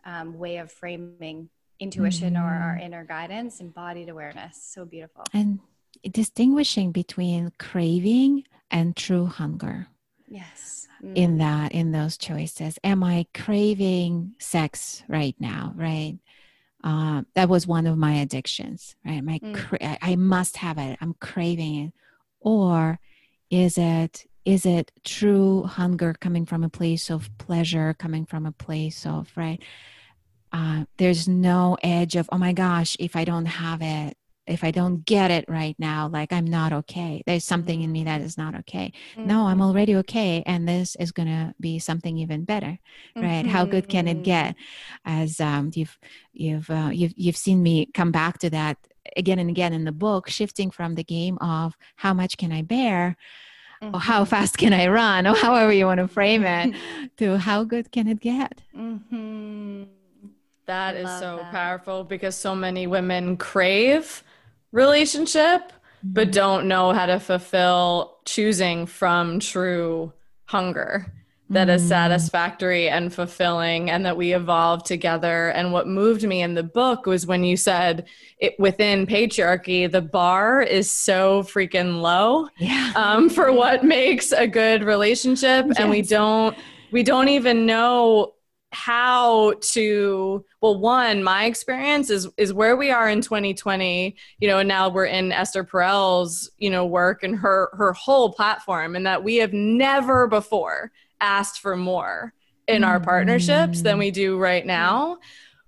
[0.03, 2.43] um, way of framing intuition mm-hmm.
[2.43, 2.85] or our mm-hmm.
[2.85, 4.61] inner guidance, embodied awareness.
[4.61, 5.25] So beautiful.
[5.33, 5.59] And
[6.09, 9.87] distinguishing between craving and true hunger.
[10.27, 10.87] Yes.
[11.03, 11.15] Mm.
[11.15, 12.79] In that, in those choices.
[12.83, 15.73] Am I craving sex right now?
[15.75, 16.17] Right.
[16.83, 19.23] Uh, that was one of my addictions, right?
[19.23, 19.55] My, mm.
[19.55, 20.97] cra- I must have it.
[21.01, 21.93] I'm craving it.
[22.39, 22.99] Or
[23.49, 28.51] is it is it true hunger coming from a place of pleasure coming from a
[28.51, 29.61] place of right
[30.53, 34.71] uh, there's no edge of oh my gosh if i don't have it if i
[34.71, 38.37] don't get it right now like i'm not okay there's something in me that is
[38.37, 39.27] not okay mm-hmm.
[39.27, 39.61] no i'm mm-hmm.
[39.63, 42.77] already okay and this is going to be something even better
[43.15, 43.49] right mm-hmm.
[43.49, 44.23] how good can it mm-hmm.
[44.23, 44.55] get
[45.05, 45.97] as um, you've
[46.33, 48.77] you've uh, you've you've seen me come back to that
[49.15, 52.61] again and again in the book shifting from the game of how much can i
[52.61, 53.15] bear
[53.81, 53.95] mm-hmm.
[53.95, 56.75] or how fast can I run, or however you want to frame it,
[57.17, 58.61] to how good can it get?
[58.75, 59.83] Mm-hmm.
[60.65, 61.51] That is so that.
[61.51, 64.23] powerful because so many women crave
[64.71, 66.13] relationship, mm-hmm.
[66.13, 70.13] but don't know how to fulfill choosing from true
[70.45, 71.11] hunger
[71.51, 71.89] that is mm.
[71.89, 77.05] satisfactory and fulfilling and that we evolve together and what moved me in the book
[77.05, 78.07] was when you said
[78.39, 82.93] it within patriarchy the bar is so freaking low yeah.
[82.95, 85.77] um, for what makes a good relationship yes.
[85.77, 86.57] and we don't
[86.91, 88.33] we don't even know
[88.73, 94.59] how to well one my experience is is where we are in 2020 you know
[94.59, 99.05] and now we're in esther perel's you know work and her her whole platform and
[99.05, 100.89] that we have never before
[101.21, 102.33] asked for more
[102.67, 105.17] in our partnerships than we do right now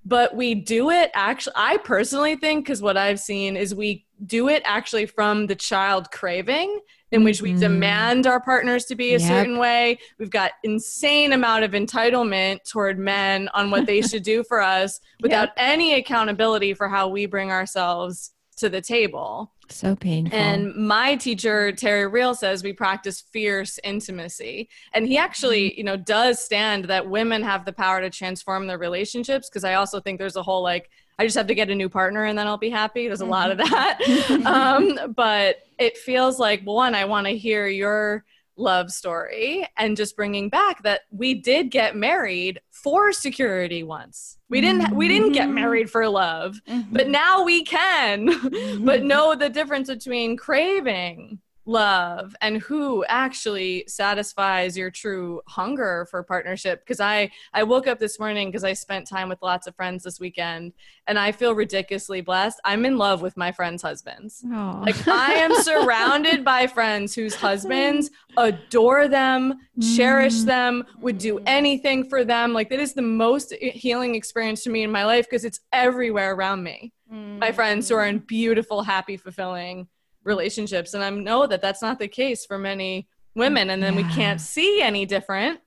[0.05, 4.49] but we do it actually i personally think because what i've seen is we do
[4.49, 6.79] it actually from the child craving
[7.11, 7.59] in which we mm-hmm.
[7.59, 9.21] demand our partners to be a yep.
[9.21, 14.43] certain way we've got insane amount of entitlement toward men on what they should do
[14.43, 15.53] for us without yep.
[15.57, 20.37] any accountability for how we bring ourselves to the table so painful.
[20.37, 24.69] And my teacher, Terry Real, says we practice fierce intimacy.
[24.93, 25.77] And he actually, mm-hmm.
[25.77, 29.49] you know, does stand that women have the power to transform their relationships.
[29.49, 31.89] Cause I also think there's a whole like, I just have to get a new
[31.89, 33.07] partner and then I'll be happy.
[33.07, 34.43] There's a lot of mm-hmm.
[34.43, 34.45] that.
[34.99, 40.15] um, but it feels like, one, I want to hear your love story and just
[40.15, 44.37] bringing back that we did get married for security once.
[44.49, 45.55] We didn't we didn't get mm-hmm.
[45.55, 46.93] married for love, mm-hmm.
[46.93, 48.29] but now we can.
[48.53, 48.85] Mm-hmm.
[48.85, 56.21] but know the difference between craving love and who actually satisfies your true hunger for
[56.21, 59.75] partnership because i i woke up this morning because i spent time with lots of
[59.75, 60.73] friends this weekend
[61.07, 64.85] and i feel ridiculously blessed i'm in love with my friends husbands Aww.
[64.85, 69.53] like i am surrounded by friends whose husbands adore them
[69.95, 70.45] cherish mm.
[70.45, 74.83] them would do anything for them like that is the most healing experience to me
[74.83, 77.39] in my life because it's everywhere around me mm.
[77.39, 79.87] my friends who are in beautiful happy fulfilling
[80.23, 84.07] relationships and i know that that's not the case for many women and then yeah.
[84.07, 85.59] we can't see any different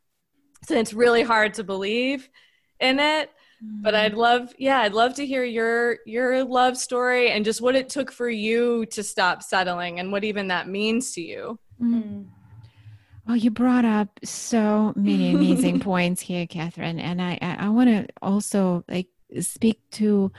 [0.65, 2.29] so it's really hard to believe
[2.81, 4.19] in it but i'd mm.
[4.19, 8.13] love yeah i'd love to hear your your love story and just what it took
[8.13, 12.27] for you to stop settling and what even that means to you mm.
[13.27, 17.89] well you brought up so many amazing points here catherine and i i, I want
[17.89, 19.09] to also like
[19.41, 20.31] speak to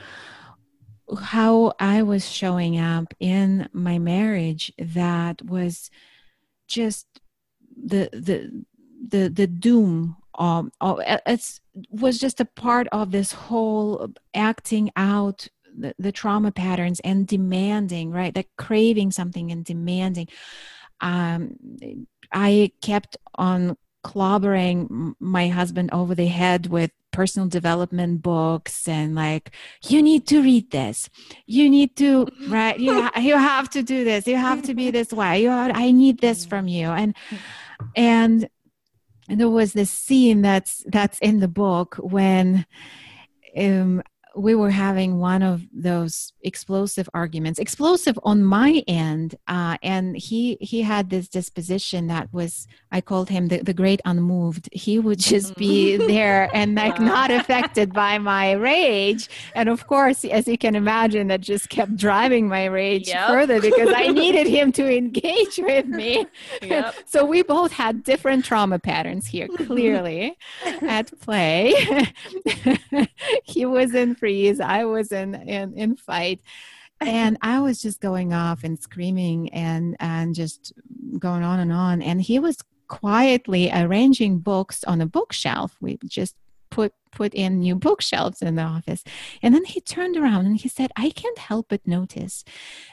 [1.15, 5.89] how I was showing up in my marriage that was
[6.67, 7.07] just
[7.75, 8.65] the the
[9.07, 15.93] the the doom um it was just a part of this whole acting out the,
[15.99, 18.33] the trauma patterns and demanding right?
[18.33, 20.27] That craving something and demanding.
[21.01, 21.57] Um
[22.33, 29.51] i kept on clobbering my husband over the head with personal development books and like
[29.87, 31.09] you need to read this.
[31.45, 34.27] You need to right you, ha- you have to do this.
[34.27, 35.41] You have to be this way.
[35.41, 36.89] You have, i need this from you.
[36.89, 37.15] And
[37.95, 38.49] and
[39.27, 42.65] there was this scene that's that's in the book when
[43.57, 44.03] um,
[44.37, 50.57] we were having one of those explosive arguments explosive on my end uh, and he
[50.61, 54.69] he had this disposition that was i called him the, the great unmoved.
[54.71, 59.29] He would just be there and like not affected by my rage.
[59.55, 63.27] And of course as you can imagine that just kept driving my rage yep.
[63.27, 66.25] further because i needed him to engage with me.
[66.61, 66.95] Yep.
[67.05, 70.37] so we both had different trauma patterns here clearly
[70.81, 71.73] at play.
[73.43, 74.59] He was in freeze.
[74.59, 76.41] I was in in, in fight.
[76.99, 80.73] and I was just going off and screaming and and just
[81.17, 82.01] going on and on.
[82.01, 82.57] And he was
[82.89, 85.77] quietly arranging books on a bookshelf.
[85.79, 86.35] We just
[86.69, 89.03] put put in new bookshelves in the office.
[89.41, 92.43] And then he turned around and he said, I can't help but notice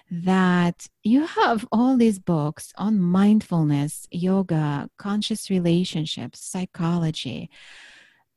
[0.08, 7.50] that you have all these books on mindfulness, yoga, conscious relationships, psychology,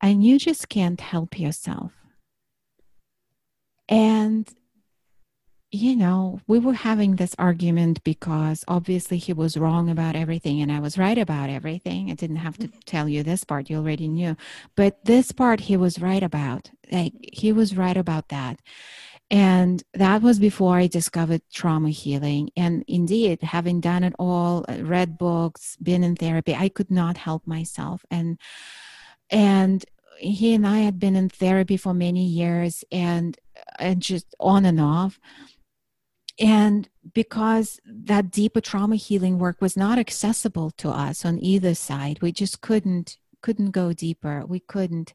[0.02, 2.07] and you just can't help yourself.
[3.90, 4.48] And,
[5.72, 10.72] you know, we were having this argument because obviously he was wrong about everything and
[10.72, 12.10] I was right about everything.
[12.10, 14.36] I didn't have to tell you this part, you already knew.
[14.76, 16.72] But this part he was right about.
[16.92, 18.60] Like, he was right about that.
[19.30, 22.50] And that was before I discovered trauma healing.
[22.56, 27.18] And indeed, having done it all, uh, read books, been in therapy, I could not
[27.18, 28.06] help myself.
[28.10, 28.40] And
[29.30, 29.84] and
[30.20, 33.38] he and I had been in therapy for many years and
[33.80, 35.20] and just on and off.
[36.40, 42.22] And because that deeper trauma healing work was not accessible to us on either side
[42.22, 45.14] we just couldn't couldn't go deeper we couldn't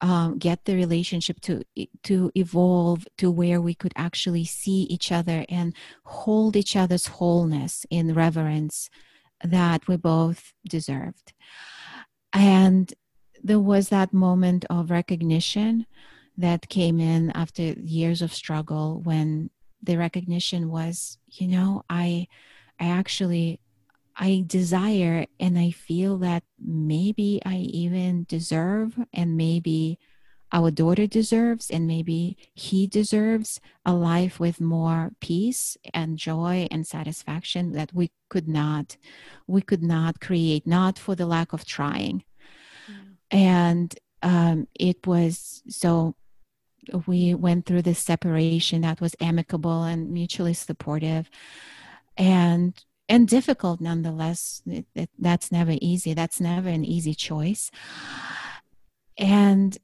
[0.00, 1.62] um, get the relationship to
[2.02, 5.74] to evolve to where we could actually see each other and
[6.04, 8.90] hold each other's wholeness in reverence
[9.42, 11.32] that we both deserved
[12.32, 12.94] and
[13.42, 15.86] there was that moment of recognition
[16.36, 19.50] that came in after years of struggle when
[19.82, 22.26] the recognition was you know i
[22.80, 23.60] i actually
[24.16, 29.98] i desire and i feel that maybe i even deserve and maybe
[30.52, 36.86] our daughter deserves and maybe he deserves a life with more peace and joy and
[36.86, 38.96] satisfaction that we could not
[39.46, 42.24] we could not create not for the lack of trying
[42.90, 43.14] mm.
[43.30, 46.14] and um, it was so
[47.06, 51.30] we went through this separation that was amicable and mutually supportive
[52.16, 54.62] and and difficult nonetheless.
[54.66, 56.14] It, it, that's never easy.
[56.14, 57.70] That's never an easy choice.
[59.18, 59.76] And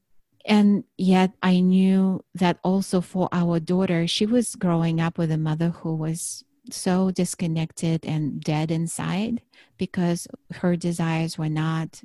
[0.45, 5.37] and yet i knew that also for our daughter she was growing up with a
[5.37, 9.41] mother who was so disconnected and dead inside
[9.77, 12.01] because her desires were not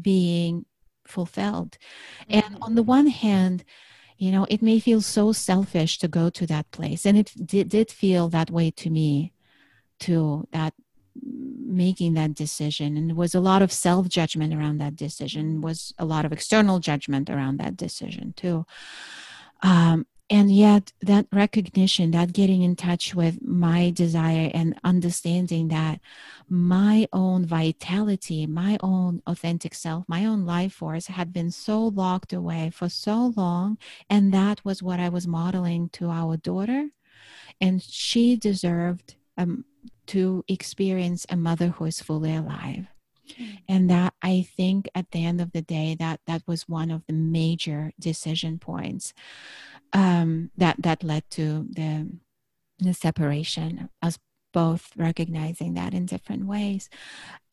[0.00, 0.64] being
[1.10, 1.76] fulfilled.
[2.22, 2.40] Mm-hmm.
[2.40, 3.64] And on the one hand,
[4.18, 7.06] you know, it may feel so selfish to go to that place.
[7.06, 9.32] And it did, did feel that way to me,
[10.00, 10.74] to that
[11.22, 15.92] making that decision and there was a lot of self judgment around that decision was
[15.98, 18.64] a lot of external judgment around that decision too
[19.62, 26.00] um, and yet that recognition that getting in touch with my desire and understanding that
[26.48, 32.32] my own vitality my own authentic self my own life force had been so locked
[32.32, 33.76] away for so long
[34.08, 36.88] and that was what i was modeling to our daughter
[37.60, 39.64] and she deserved um,
[40.06, 42.86] to experience a mother who is fully alive.
[43.68, 47.02] And that i think at the end of the day that that was one of
[47.06, 49.12] the major decision points
[49.92, 52.08] um, that that led to the
[52.78, 54.18] the separation us
[54.52, 56.88] both recognizing that in different ways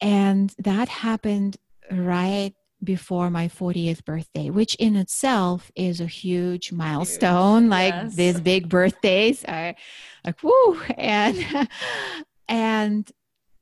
[0.02, 1.58] and that happened
[1.92, 2.54] right
[2.84, 7.72] before my 40th birthday which in itself is a huge milestone huge.
[7.72, 8.16] like yes.
[8.16, 9.76] these big birthdays are
[10.24, 11.70] like whoo and
[12.48, 13.12] and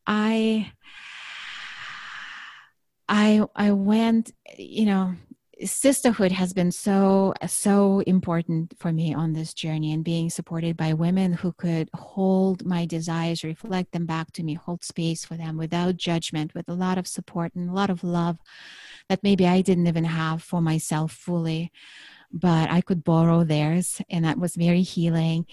[0.05, 0.71] i
[3.07, 5.13] i i went you know
[5.63, 10.91] sisterhood has been so so important for me on this journey and being supported by
[10.91, 15.55] women who could hold my desires reflect them back to me hold space for them
[15.57, 18.37] without judgment with a lot of support and a lot of love
[19.07, 21.71] that maybe i didn't even have for myself fully
[22.33, 25.45] but i could borrow theirs and that was very healing.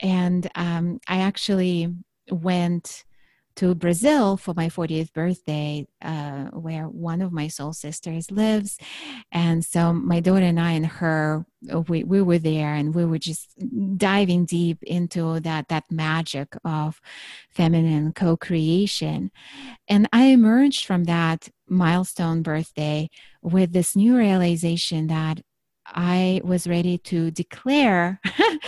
[0.00, 1.94] And um, i actually
[2.30, 3.04] went
[3.58, 8.78] to Brazil for my 40th birthday, uh, where one of my soul sisters lives.
[9.32, 11.44] And so my daughter and I and her,
[11.88, 13.48] we, we were there and we were just
[13.96, 17.00] diving deep into that, that magic of
[17.50, 19.32] feminine co-creation.
[19.88, 23.10] And I emerged from that milestone birthday
[23.42, 25.40] with this new realization that
[25.94, 28.20] I was ready to declare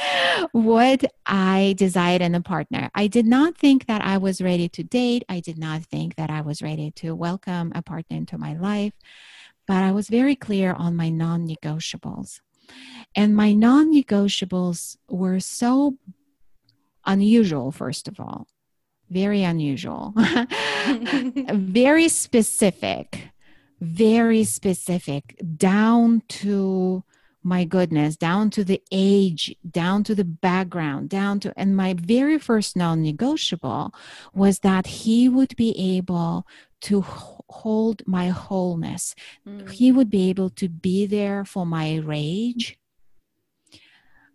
[0.52, 2.90] what I desired in a partner.
[2.94, 5.24] I did not think that I was ready to date.
[5.28, 8.94] I did not think that I was ready to welcome a partner into my life.
[9.66, 12.40] But I was very clear on my non negotiables.
[13.14, 15.96] And my non negotiables were so
[17.06, 18.46] unusual, first of all,
[19.08, 20.14] very unusual,
[21.52, 23.29] very specific
[23.80, 27.04] very specific down to
[27.42, 32.38] my goodness, down to the age, down to the background, down to, and my very
[32.38, 33.94] first non negotiable
[34.34, 36.46] was that he would be able
[36.82, 39.14] to hold my wholeness.
[39.46, 39.70] Mm.
[39.70, 42.78] He would be able to be there for my rage,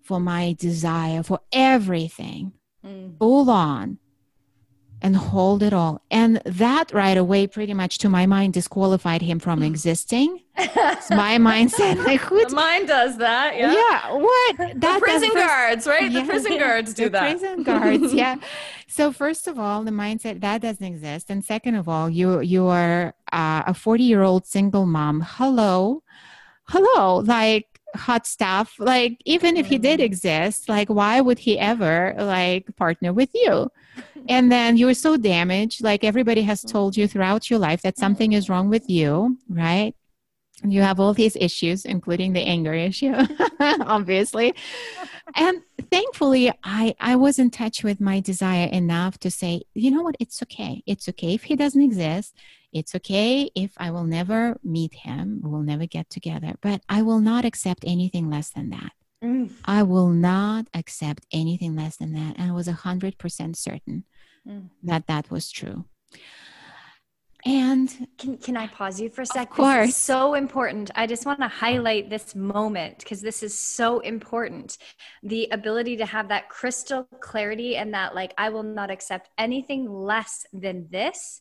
[0.02, 3.18] for my desire, for everything, mm.
[3.20, 4.00] full on
[5.06, 6.02] and hold it all.
[6.10, 10.42] And that right away, pretty much to my mind, disqualified him from existing.
[11.12, 12.44] my mind said, like, who?
[12.44, 13.56] The mind does that.
[13.56, 13.74] Yeah.
[13.74, 14.14] Yeah.
[14.14, 14.58] What?
[14.58, 16.12] That, the prison guards, right?
[16.12, 17.30] Yeah, the prison guards do that.
[17.30, 18.14] Prison guards.
[18.16, 18.38] Yeah.
[18.88, 22.66] so first of all, the mindset that doesn't exist, and second of all, you you
[22.66, 25.22] are uh, a forty year old single mom.
[25.28, 26.02] Hello,
[26.70, 30.04] hello, like hot stuff like even if he did mm.
[30.04, 33.70] exist like why would he ever like partner with you
[34.30, 37.98] and then you were so damaged like everybody has told you throughout your life that
[37.98, 39.96] something is wrong with you right
[40.64, 43.14] you have all these issues including the anger issue
[43.60, 44.54] obviously
[45.36, 50.04] and thankfully I I was in touch with my desire enough to say, you know
[50.04, 50.84] what, it's okay.
[50.86, 52.36] It's okay if he doesn't exist.
[52.76, 57.22] It's okay if I will never meet him, we'll never get together, but I will
[57.22, 58.92] not accept anything less than that.
[59.24, 59.50] Mm.
[59.64, 62.36] I will not accept anything less than that.
[62.38, 64.04] And I was 100% certain
[64.46, 64.70] mm.
[64.84, 65.86] that that was true.
[67.46, 69.52] And can, can I pause you for a second?
[69.52, 69.96] Of course.
[69.96, 70.92] so important.
[70.96, 74.80] I just want to highlight this moment because this is so important.
[75.24, 79.90] The ability to have that crystal clarity and that, like, I will not accept anything
[79.90, 81.40] less than this.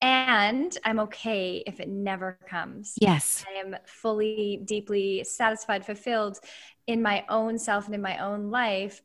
[0.00, 2.94] And I'm okay if it never comes.
[3.00, 3.44] Yes.
[3.48, 6.38] I am fully, deeply satisfied, fulfilled
[6.86, 9.02] in my own self and in my own life.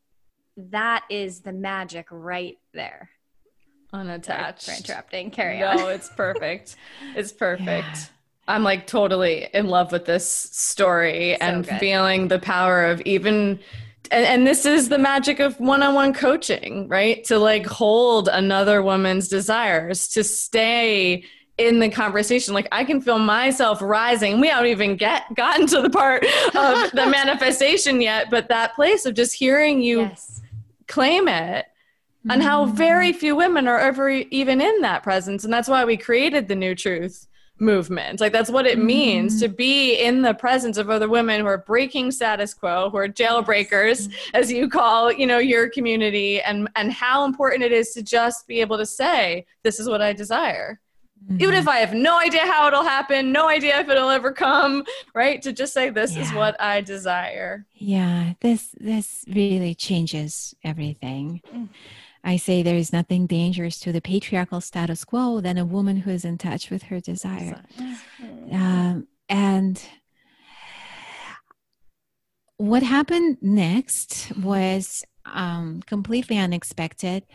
[0.56, 3.10] That is the magic right there
[3.94, 4.64] unattached.
[4.64, 5.32] Sorry for interrupting.
[5.32, 5.78] Carry no, on.
[5.78, 6.76] No, it's perfect.
[7.16, 7.68] It's perfect.
[7.68, 8.06] Yeah.
[8.48, 11.80] I'm like totally in love with this story so and good.
[11.80, 13.60] feeling the power of even
[14.14, 17.24] and, and, this is the magic of one-on-one coaching, right?
[17.26, 21.24] To like hold another woman's desires, to stay
[21.58, 22.54] in the conversation.
[22.54, 24.40] Like I can feel myself rising.
[24.40, 29.06] We haven't even get gotten to the part of the manifestation yet, but that place
[29.06, 30.42] of just hearing you yes.
[30.88, 31.66] claim it
[32.30, 33.16] and how very mm.
[33.16, 35.44] few women are ever even in that presence.
[35.44, 37.28] And that's why we created the New Truth
[37.60, 38.20] movement.
[38.20, 39.56] Like that's what it means to mm.
[39.56, 44.12] be in the presence of other women who are breaking status quo, who are jailbreakers,
[44.34, 48.48] as you call, you know, your community, and and how important it is to just
[48.48, 50.80] be able to say, "This is what I desire."
[51.26, 51.42] Mm-hmm.
[51.42, 54.84] Even if I have no idea how it'll happen, no idea if it'll ever come,
[55.14, 55.42] right?
[55.44, 56.22] To just say this yeah.
[56.22, 57.66] is what I desire.
[57.74, 61.42] Yeah, this this really changes everything.
[62.24, 66.12] I say there is nothing dangerous to the patriarchal status quo than a woman who
[66.12, 67.62] is in touch with her desire.
[68.52, 69.82] Um, and
[72.58, 77.26] what happened next was um, completely unexpected.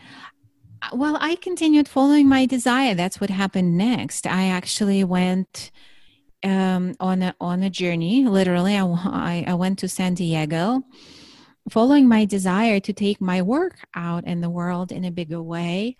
[0.93, 2.95] Well, I continued following my desire.
[2.95, 4.25] That's what happened next.
[4.25, 5.71] I actually went
[6.43, 8.25] um, on a on a journey.
[8.25, 10.83] Literally, I, I went to San Diego
[11.69, 15.95] following my desire to take my work out in the world in a bigger way.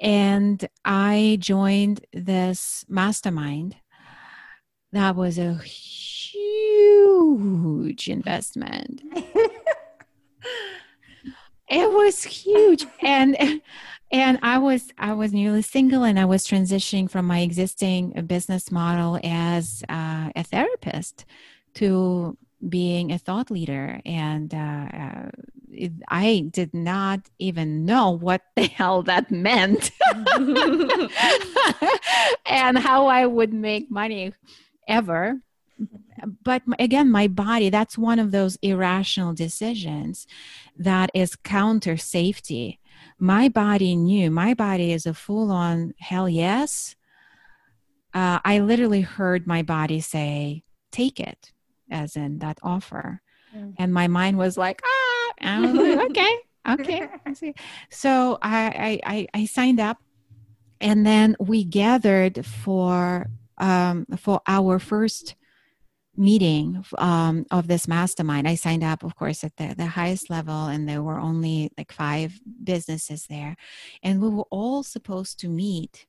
[0.00, 3.76] And I joined this mastermind.
[4.92, 6.38] That was a huge
[8.08, 9.02] investment.
[11.68, 13.36] it was huge and
[14.12, 18.70] and i was i was newly single and i was transitioning from my existing business
[18.70, 21.24] model as uh, a therapist
[21.72, 22.36] to
[22.68, 25.28] being a thought leader and uh, uh,
[26.08, 29.90] i did not even know what the hell that meant.
[32.46, 34.32] And how i would make money
[34.86, 35.40] ever.
[36.42, 40.26] But again my body that's one of those irrational decisions
[40.76, 42.80] that is counter safety.
[43.18, 46.96] My body knew my body is a full on hell yes.
[48.12, 50.62] Uh, i literally heard my body say
[50.92, 51.53] take it
[51.90, 53.20] as in that offer.
[53.56, 53.74] Mm.
[53.78, 57.54] And my mind was like, ah, and I was like, okay, okay.
[57.90, 59.98] So I, I, I signed up
[60.80, 63.26] and then we gathered for,
[63.58, 65.34] um, for our first
[66.16, 68.46] meeting um, of this mastermind.
[68.46, 71.92] I signed up, of course, at the, the highest level, and there were only like
[71.92, 73.56] five businesses there.
[74.02, 76.06] And we were all supposed to meet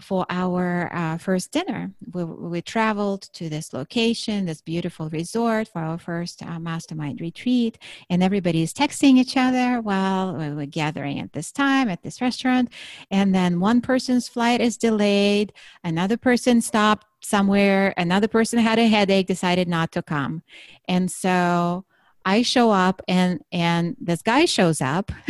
[0.00, 1.92] for our uh, first dinner.
[2.12, 7.78] We, we, traveled to this location, this beautiful resort for our first uh, mastermind retreat,
[8.10, 12.20] and everybody is texting each other while we were gathering at this time at this
[12.20, 12.72] restaurant.
[13.10, 18.86] And then one person's flight is delayed, another person stopped somewhere, another person had a
[18.86, 20.42] headache, decided not to come.
[20.86, 21.84] And so
[22.24, 25.10] I show up and and this guy shows up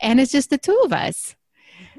[0.00, 1.36] and it's just the two of us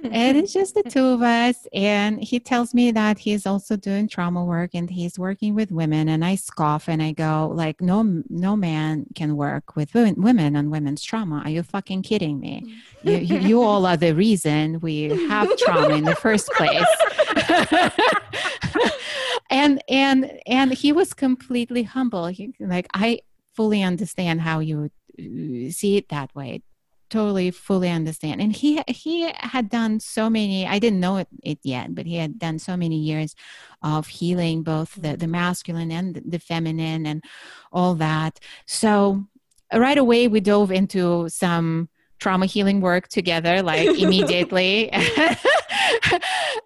[0.04, 1.68] and it's just the two of us.
[1.74, 6.10] And he tells me that he's also doing trauma work and he's working with women.
[6.10, 10.70] And I scoff and I go, like, no, no man can work with women on
[10.70, 11.42] women's trauma.
[11.44, 12.76] Are you fucking kidding me?
[13.04, 16.86] You, you, you all are the reason we have trauma in the first place.
[19.50, 22.28] and and and he was completely humble.
[22.28, 23.22] He, like I
[23.54, 24.90] fully understand how you
[25.72, 26.62] see it that way
[27.10, 28.42] totally fully understand.
[28.42, 32.16] And he he had done so many i didn't know it, it yet but he
[32.16, 33.36] had done so many years
[33.82, 37.24] of healing both the, the masculine and the feminine and
[37.72, 38.40] all that.
[38.66, 39.26] So
[39.74, 41.90] right away we dove into some
[42.20, 44.92] trauma healing work together like immediately.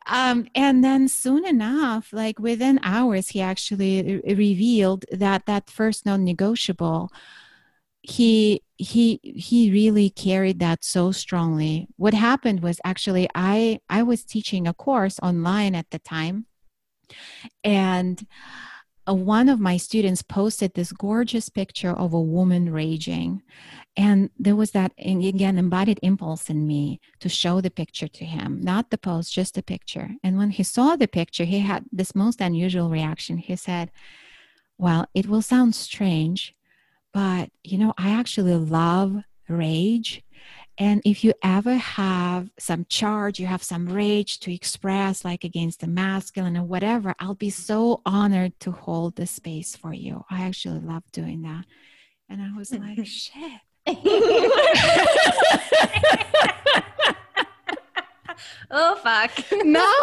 [0.06, 7.10] Um, and then soon enough, like within hours, he actually revealed that that first non-negotiable
[8.04, 11.88] he he he really carried that so strongly.
[11.96, 16.46] What happened was actually i i was teaching a course online at the time.
[17.64, 18.26] And
[19.08, 23.42] uh, one of my students posted this gorgeous picture of a woman raging.
[23.96, 28.60] And there was that again embodied impulse in me to show the picture to him
[28.62, 30.10] not the post just the picture.
[30.24, 33.38] And when he saw the picture he had this most unusual reaction.
[33.38, 33.92] He said
[34.78, 36.54] well it will sound strange
[37.14, 40.24] but, you know, I actually love rage.
[40.78, 45.82] And if you ever have some charge, you have some rage to express, like against
[45.82, 50.26] the masculine or whatever, I'll be so honored to hold the space for you.
[50.32, 51.66] I actually love doing that.
[52.28, 53.62] And I was like, shit.
[58.72, 59.32] oh fuck.
[59.64, 59.94] Now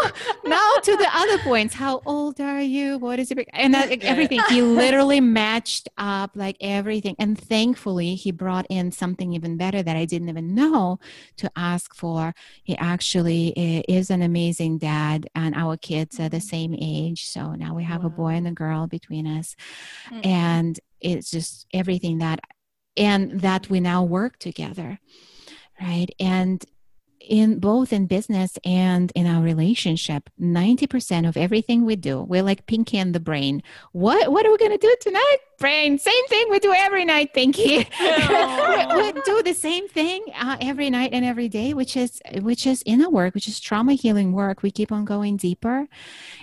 [0.45, 1.75] now to the other points.
[1.75, 2.99] How old are you?
[2.99, 4.41] What is it and that, everything.
[4.49, 7.15] He literally matched up like everything.
[7.19, 10.99] And thankfully he brought in something even better that i didn't even know
[11.37, 12.35] to ask for.
[12.65, 13.49] He actually
[13.89, 16.47] is an amazing dad and our kids are the mm-hmm.
[16.47, 17.29] same age.
[17.29, 18.09] So now we have wow.
[18.09, 19.57] a boy and a girl between us.
[20.07, 20.21] Mm-hmm.
[20.27, 22.41] and it's just everything that
[22.97, 24.99] and that we now work together
[25.81, 26.09] right?
[26.19, 26.65] And
[27.21, 32.67] in both in business and in our relationship 90% of everything we do we're like
[32.67, 33.63] pinky and the brain.
[33.93, 35.99] What what are we going to do tonight brain?
[35.99, 37.89] Same thing we do every night pinky.
[38.01, 42.67] We, we, do the same thing uh, every night and every day which is which
[42.67, 44.63] is inner work which is trauma healing work.
[44.63, 45.87] We keep on going deeper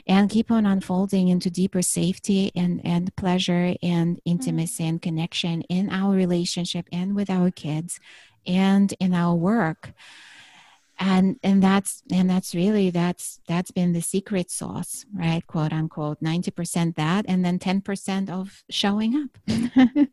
[0.05, 4.89] and keep on unfolding into deeper safety and and pleasure and intimacy mm-hmm.
[4.89, 7.99] and connection in our relationship and with our kids
[8.45, 9.93] and in our work
[10.99, 15.45] and and that's and that's really that's that's been the secret sauce right?
[15.45, 19.37] Quote unquote 90% that and then 10% of showing up.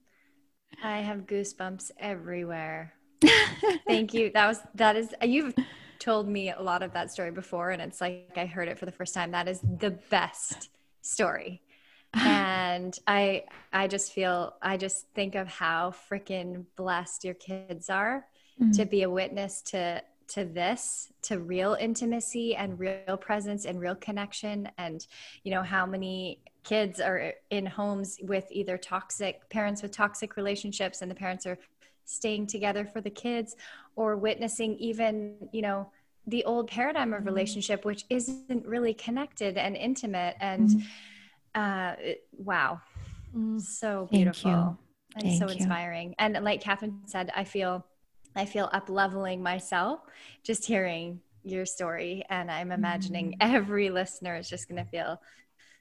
[0.82, 2.93] I have goosebumps everywhere.
[3.87, 4.30] Thank you.
[4.35, 5.55] That was that is you've
[5.99, 8.85] told me a lot of that story before and it's like i heard it for
[8.87, 9.30] the first time.
[9.30, 10.68] That is the best
[11.01, 11.61] story.
[12.14, 18.26] And i i just feel i just think of how freaking blessed your kids are
[18.61, 18.70] mm-hmm.
[18.72, 23.95] to be a witness to to this to real intimacy and real presence and real
[23.95, 25.07] connection and
[25.43, 31.03] you know how many kids are in homes with either toxic parents with toxic relationships
[31.03, 31.59] and the parents are
[32.05, 33.57] staying together for the kids
[33.97, 35.91] or witnessing even you know
[36.27, 37.29] the old paradigm of mm-hmm.
[37.29, 41.61] relationship which isn't really connected and intimate and mm-hmm.
[41.61, 41.95] uh
[42.39, 42.81] wow
[43.37, 43.61] mm.
[43.61, 44.79] so beautiful
[45.16, 46.14] and Thank so inspiring you.
[46.18, 47.85] and like catherine said i feel
[48.37, 50.01] I feel up leveling myself
[50.43, 52.24] just hearing your story.
[52.28, 53.55] And I'm imagining mm-hmm.
[53.55, 55.20] every listener is just going to feel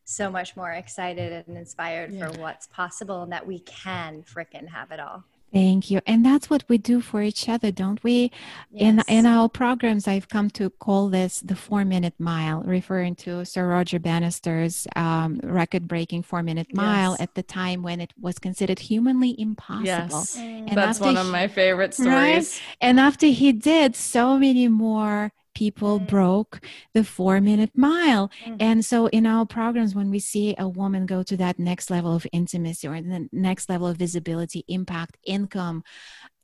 [0.06, 2.28] so much more excited and inspired yeah.
[2.28, 5.24] for what's possible and that we can fricking have it all.
[5.54, 6.02] Thank you.
[6.08, 8.32] And that's what we do for each other, don't we?
[8.72, 8.82] Yes.
[8.82, 13.46] In in our programs, I've come to call this the four minute mile, referring to
[13.46, 17.22] Sir Roger Bannister's um, record breaking four minute mile yes.
[17.22, 19.86] at the time when it was considered humanly impossible.
[19.86, 20.38] Yes.
[20.38, 22.10] And that's one of my favorite stories.
[22.10, 22.62] Right?
[22.82, 26.08] And after he did, so many more people mm.
[26.08, 26.62] broke
[26.94, 28.32] the four minute mile.
[28.46, 28.58] Mm.
[28.60, 32.16] And so, in our programs, when we see a woman go to that next level
[32.16, 35.84] of intimacy or the next level of visibility, impact, income,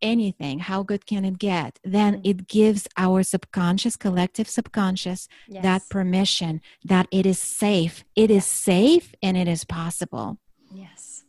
[0.01, 1.80] anything, how good can it get?
[1.84, 2.22] Then mm.
[2.24, 5.64] it gives our subconscious, collective subconscious, yes.
[5.64, 8.03] that permission that it is safe.
[8.16, 10.38] It is safe and it is possible.
[10.74, 11.24] Yes.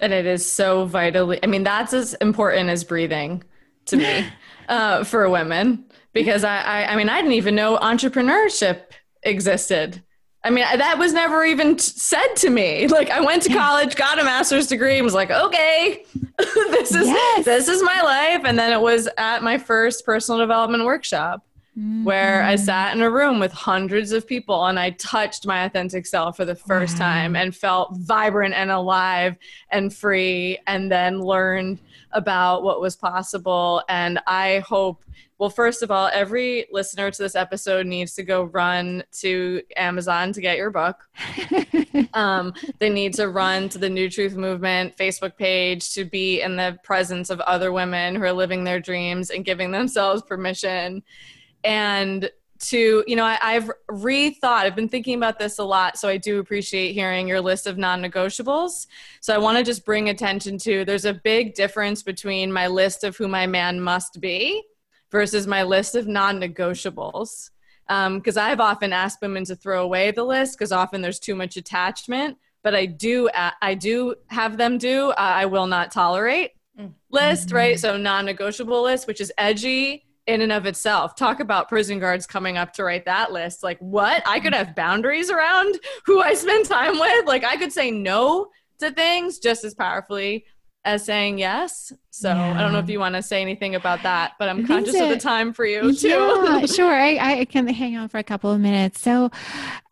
[0.00, 3.42] And it is so vitally, I mean, that's as important as breathing
[3.86, 4.26] to me
[4.68, 5.84] uh, for women
[6.14, 8.80] because I, I, I mean, I didn't even know entrepreneurship
[9.22, 10.02] existed.
[10.44, 12.86] I mean, that was never even said to me.
[12.94, 16.04] Like, I went to college, got a master's degree, and was like, okay,
[16.38, 17.44] this is yes.
[17.44, 18.42] this is my life.
[18.44, 21.44] And then it was at my first personal development workshop
[21.76, 22.04] mm-hmm.
[22.04, 22.64] where I mm-hmm.
[22.64, 26.44] sat in a room with hundreds of people and I touched my authentic self for
[26.44, 27.06] the first wow.
[27.06, 29.36] time and felt vibrant and alive
[29.70, 31.80] and free, and then learned
[32.12, 33.82] about what was possible.
[33.88, 35.02] And I hope
[35.38, 40.32] well, first of all, every listener to this episode needs to go run to Amazon
[40.32, 41.08] to get your book.
[42.14, 46.54] um, they need to run to the New Truth Movement Facebook page to be in
[46.54, 51.02] the presence of other women who are living their dreams and giving themselves permission.
[51.64, 52.30] And
[52.60, 55.98] to, you know, I, have rethought, I've been thinking about this a lot.
[55.98, 58.86] So I do appreciate hearing your list of non negotiables.
[59.20, 63.02] So I want to just bring attention to there's a big difference between my list
[63.02, 64.62] of who my man must be
[65.14, 67.50] versus my list of non negotiables.
[67.86, 71.36] because um, I've often asked women to throw away the list because often there's too
[71.36, 72.36] much attachment.
[72.64, 75.10] But I do, uh, I do have them do.
[75.10, 76.92] Uh, I will not tolerate mm.
[77.10, 77.78] list, right?
[77.78, 81.14] So non-negotiable list, which is edgy in and of itself.
[81.14, 83.62] Talk about prison guards coming up to write that list.
[83.62, 84.20] Like, what?
[84.26, 87.26] I could have boundaries around who I spend time with.
[87.26, 88.48] Like, I could say no
[88.80, 90.44] to things just as powerfully
[90.84, 91.92] as saying yes.
[92.10, 92.58] So yeah.
[92.58, 95.08] I don't know if you want to say anything about that, but I'm conscious of
[95.08, 96.08] the time for you too.
[96.08, 96.94] Yeah, sure.
[96.94, 99.00] I, I can hang on for a couple of minutes.
[99.00, 99.30] So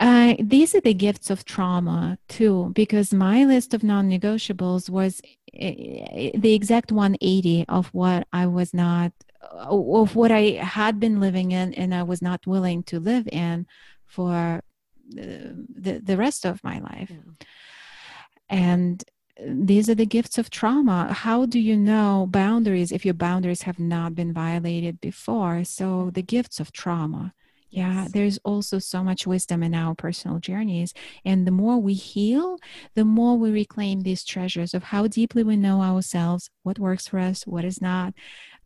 [0.01, 5.21] uh, these are the gifts of trauma too, because my list of non-negotiables was
[5.55, 9.13] uh, the exact 180 of what I was not
[9.51, 13.67] of what I had been living in and I was not willing to live in
[14.07, 14.63] for
[15.09, 17.11] the, the, the rest of my life.
[17.11, 17.47] Yeah.
[18.49, 19.05] And
[19.41, 21.13] these are the gifts of trauma.
[21.13, 25.65] How do you know boundaries if your boundaries have not been violated before?
[25.65, 27.33] So, the gifts of trauma.
[27.71, 30.93] Yeah, there's also so much wisdom in our personal journeys.
[31.25, 32.59] And the more we heal,
[32.95, 37.19] the more we reclaim these treasures of how deeply we know ourselves, what works for
[37.19, 38.13] us, what is not,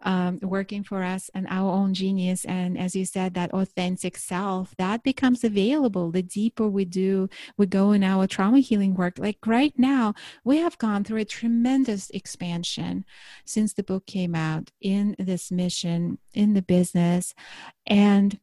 [0.02, 2.44] um, working for us and our own genius.
[2.44, 7.66] And as you said, that authentic self that becomes available the deeper we do, we
[7.66, 9.18] go in our trauma healing work.
[9.18, 13.04] Like right now, we have gone through a tremendous expansion
[13.44, 17.34] since the book came out in this mission, in the business.
[17.86, 18.38] And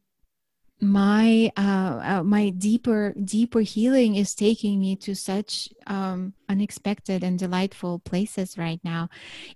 [0.80, 7.38] my uh, uh, my deeper deeper healing is taking me to such um, unexpected and
[7.38, 9.08] delightful places right now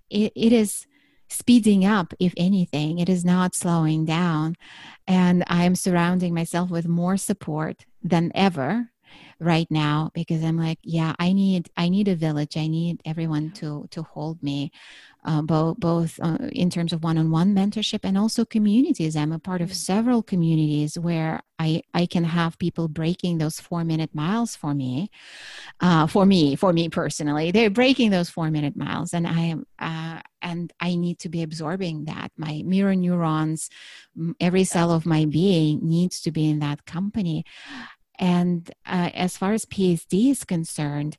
[0.09, 0.87] it, it is
[1.29, 2.99] speeding up, if anything.
[2.99, 4.55] It is not slowing down.
[5.07, 8.89] And I am surrounding myself with more support than ever
[9.39, 13.49] right now because i'm like yeah i need i need a village i need everyone
[13.51, 14.71] to to hold me
[15.25, 19.15] uh, both both uh, in terms of one-on-one mentorship and also communities.
[19.15, 19.75] I'm a part of mm.
[19.75, 25.09] several communities where i i can have people breaking those four minute miles for me
[25.81, 27.51] uh, for me for me personally.
[27.51, 31.43] They're breaking those four minute miles and i am uh, and i need to be
[31.43, 32.31] absorbing that.
[32.37, 33.69] My mirror neurons
[34.39, 37.43] every cell of my being needs to be in that company.
[38.17, 41.17] And uh, as far as PSD is concerned,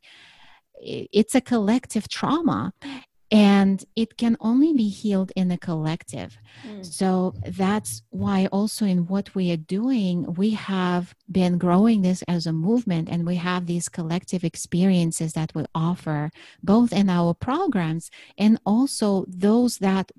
[0.83, 2.73] it's a collective trauma
[3.31, 6.37] and it can only be healed in a collective.
[6.67, 6.85] Mm.
[6.85, 12.47] So that's why, also, in what we are doing, we have been growing this as
[12.47, 16.31] a movement and we have these collective experiences that we offer
[16.63, 20.11] both in our programs and also those that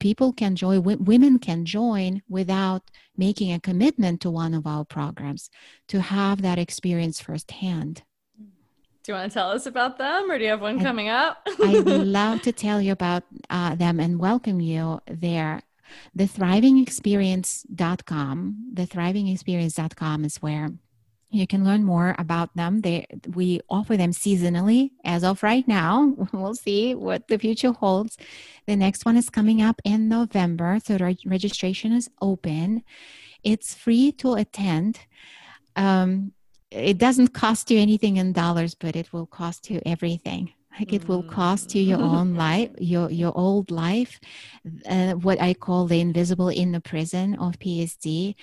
[0.00, 2.82] people can join women can join without
[3.16, 5.50] making a commitment to one of our programs
[5.88, 8.02] to have that experience firsthand
[9.06, 11.08] do you want to tell us about them or do you have one I, coming
[11.08, 15.62] up i'd love to tell you about uh, them and welcome you there
[16.14, 20.70] the thrivingexperience.com the thrivingexperience.com is where
[21.30, 22.80] you can learn more about them.
[22.80, 26.14] They, we offer them seasonally as of right now.
[26.32, 28.16] We'll see what the future holds.
[28.66, 32.84] The next one is coming up in November, so re- registration is open.
[33.42, 35.00] It's free to attend.
[35.74, 36.32] Um,
[36.70, 41.08] it doesn't cost you anything in dollars, but it will cost you everything like it
[41.08, 42.36] will cost you your own mm.
[42.36, 44.20] life your your old life
[44.86, 48.34] uh, what i call the invisible inner prison of psd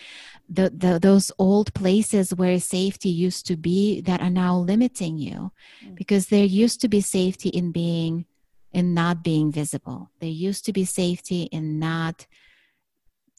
[0.50, 5.52] the, the those old places where safety used to be that are now limiting you
[5.86, 5.96] mm.
[5.96, 8.26] because there used to be safety in being
[8.72, 12.26] in not being visible there used to be safety in not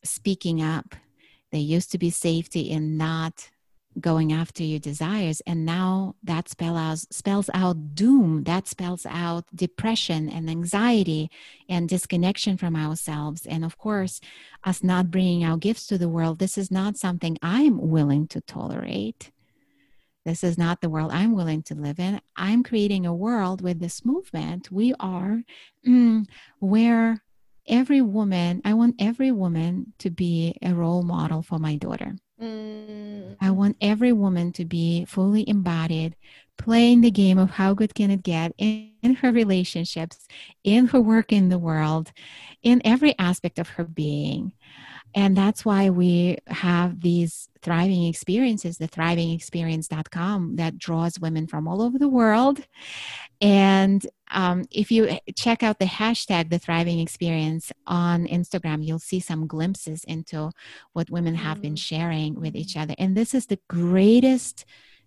[0.04, 0.94] speaking up
[1.50, 3.50] there used to be safety in not
[4.00, 9.44] going after your desires and now that spell out, spells out doom that spells out
[9.54, 11.30] depression and anxiety
[11.68, 13.46] and disconnection from ourselves.
[13.46, 14.20] And of course
[14.64, 18.40] us not bringing our gifts to the world this is not something i'm willing to
[18.40, 19.30] tolerate.
[20.24, 22.20] This is not the world i'm willing to live in.
[22.36, 24.70] I'm creating a world with this movement.
[24.70, 25.42] We are
[25.86, 26.26] mm,
[26.58, 27.22] where
[27.66, 33.36] every woman i want every woman to be a role model for my daughter Mm.
[33.40, 36.16] I want every woman to be fully embodied,
[36.58, 40.26] playing the game of how good can it get in, in, her relationships,
[40.64, 42.12] in her work in the world,
[42.62, 44.52] in every aspect of her being.
[45.14, 51.80] And that's why we have these thriving experiences, the thrivingexperience.com that draws women from all
[51.80, 52.66] over the world.
[53.40, 54.04] And
[54.34, 59.46] um, if you check out the hashtag the thriving experience on instagram you'll see some
[59.46, 60.50] glimpses into
[60.92, 61.78] what women have been mm.
[61.78, 64.64] sharing with each other and this is the greatest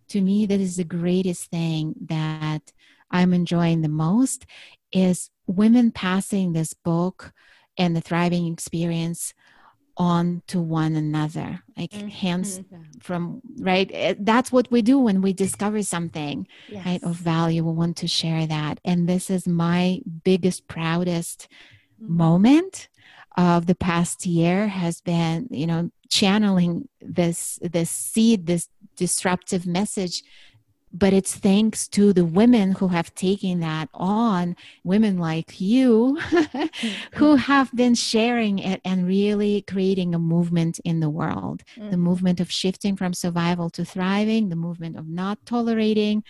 [0.07, 2.71] to me that is the greatest thing that
[3.11, 4.45] i'm enjoying the most
[4.91, 7.33] is women passing this book
[7.77, 9.33] and the thriving experience
[9.97, 12.07] on to one another like mm-hmm.
[12.07, 12.61] hands
[13.01, 16.85] from right eh, that's what we do when we discover something yes.
[16.85, 21.47] right of value we want to share that and this is my biggest proudest
[22.01, 22.17] mm-hmm.
[22.17, 22.89] moment
[23.37, 30.23] of the past year has been you know channeling this this seed this disruptive message
[30.97, 37.17] but it's thanks to the women who have taken that on women like you mm-hmm.
[37.17, 41.91] who have been sharing it and really creating a movement in the world mm-hmm.
[41.91, 46.23] the movement of shifting from survival to thriving the movement of not tolerating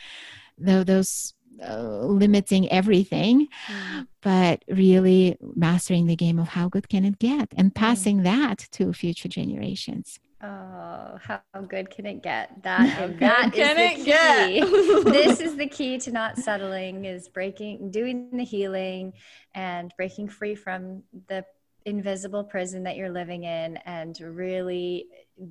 [0.58, 1.34] the, those
[1.68, 4.02] uh, limiting everything mm-hmm.
[4.22, 7.86] but really mastering the game of how good can it get and mm-hmm.
[7.86, 12.52] passing that to future generations Oh, how good can it get?
[12.64, 15.12] That that is the key.
[15.12, 19.14] this is the key to not settling is breaking doing the healing
[19.56, 21.44] and breaking free from the
[21.86, 25.08] invisible prison that you're living in and really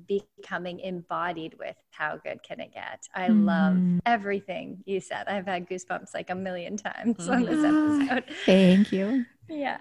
[0.07, 3.07] becoming embodied with how good can it get.
[3.13, 3.45] I mm.
[3.45, 5.27] love everything you said.
[5.27, 7.31] I've had goosebumps like a million times mm.
[7.31, 8.09] on this mm.
[8.09, 8.35] episode.
[8.45, 9.25] Thank you.
[9.49, 9.79] Yeah.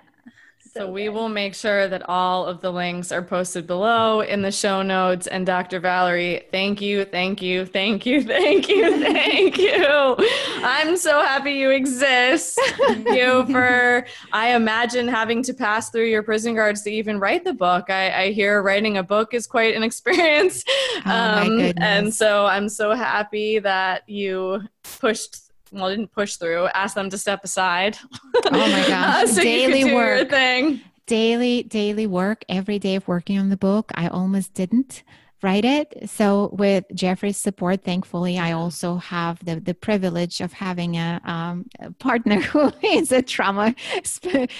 [0.77, 4.53] So, we will make sure that all of the links are posted below in the
[4.53, 5.27] show notes.
[5.27, 5.81] And Dr.
[5.81, 10.17] Valerie, thank you, thank you, thank you, thank you, thank you.
[10.63, 12.61] I'm so happy you exist.
[12.77, 17.45] Thank you for, I imagine, having to pass through your prison guards to even write
[17.45, 17.89] the book.
[17.89, 20.63] I, I hear writing a book is quite an experience.
[21.07, 24.63] Oh, um, and so I'm so happy that you
[25.01, 27.99] pushed well, didn't push through, ask them to step aside.
[28.47, 29.25] Oh my gosh.
[29.25, 30.31] uh, so daily work.
[30.31, 30.81] thing.
[31.07, 33.93] Daily, daily work, every day of working on the book.
[33.95, 35.05] I almost didn't
[35.43, 36.09] write it.
[36.09, 41.67] So with Jeffrey's support, thankfully, I also have the, the privilege of having a, um,
[41.79, 43.75] a partner who is a trauma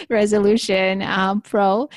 [0.09, 1.89] resolution um, pro.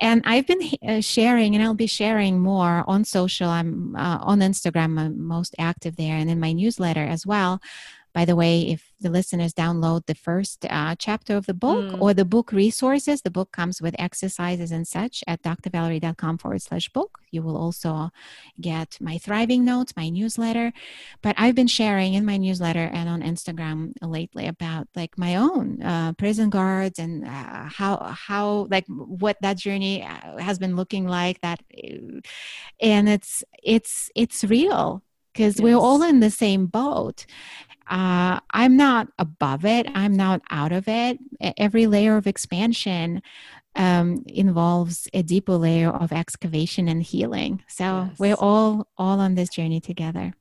[0.00, 3.48] And I've been uh, sharing, and I'll be sharing more on social.
[3.48, 7.60] I'm uh, on Instagram, I'm most active there, and in my newsletter as well
[8.14, 12.00] by the way, if the listeners download the first uh, chapter of the book mm.
[12.00, 16.88] or the book resources, the book comes with exercises and such at drvalerie.com forward slash
[16.88, 17.18] book.
[17.30, 18.10] You will also
[18.60, 20.72] get my thriving notes, my newsletter.
[21.22, 25.82] But I've been sharing in my newsletter and on Instagram lately about like my own
[25.82, 31.06] uh, prison guards and uh, how, how, like what that journey uh, has been looking
[31.06, 31.60] like that.
[32.80, 35.02] And it's, it's, it's real
[35.38, 35.62] because yes.
[35.62, 37.24] we're all in the same boat
[37.88, 41.18] uh, I'm not above it, I'm not out of it.
[41.56, 43.22] Every layer of expansion
[43.76, 47.62] um, involves a deeper layer of excavation and healing.
[47.68, 48.18] So yes.
[48.18, 50.34] we're all all on this journey together.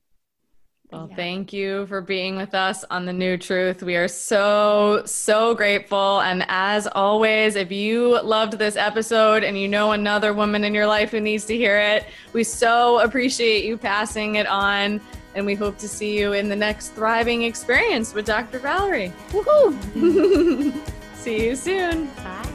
[0.91, 1.17] Well, yeah.
[1.17, 3.83] thank you for being with us on The New Truth.
[3.83, 6.21] We are so, so grateful.
[6.21, 10.87] And as always, if you loved this episode and you know another woman in your
[10.87, 15.01] life who needs to hear it, we so appreciate you passing it on.
[15.37, 18.57] And we hope to see you in the next thriving experience with Dr.
[18.57, 19.13] Valerie.
[19.29, 20.73] Woohoo!
[21.15, 22.07] see you soon.
[22.07, 22.49] Bye.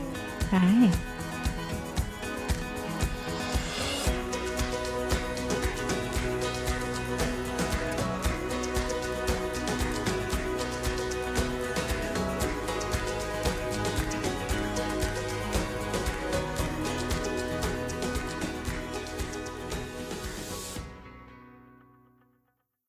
[0.51, 0.93] Bye.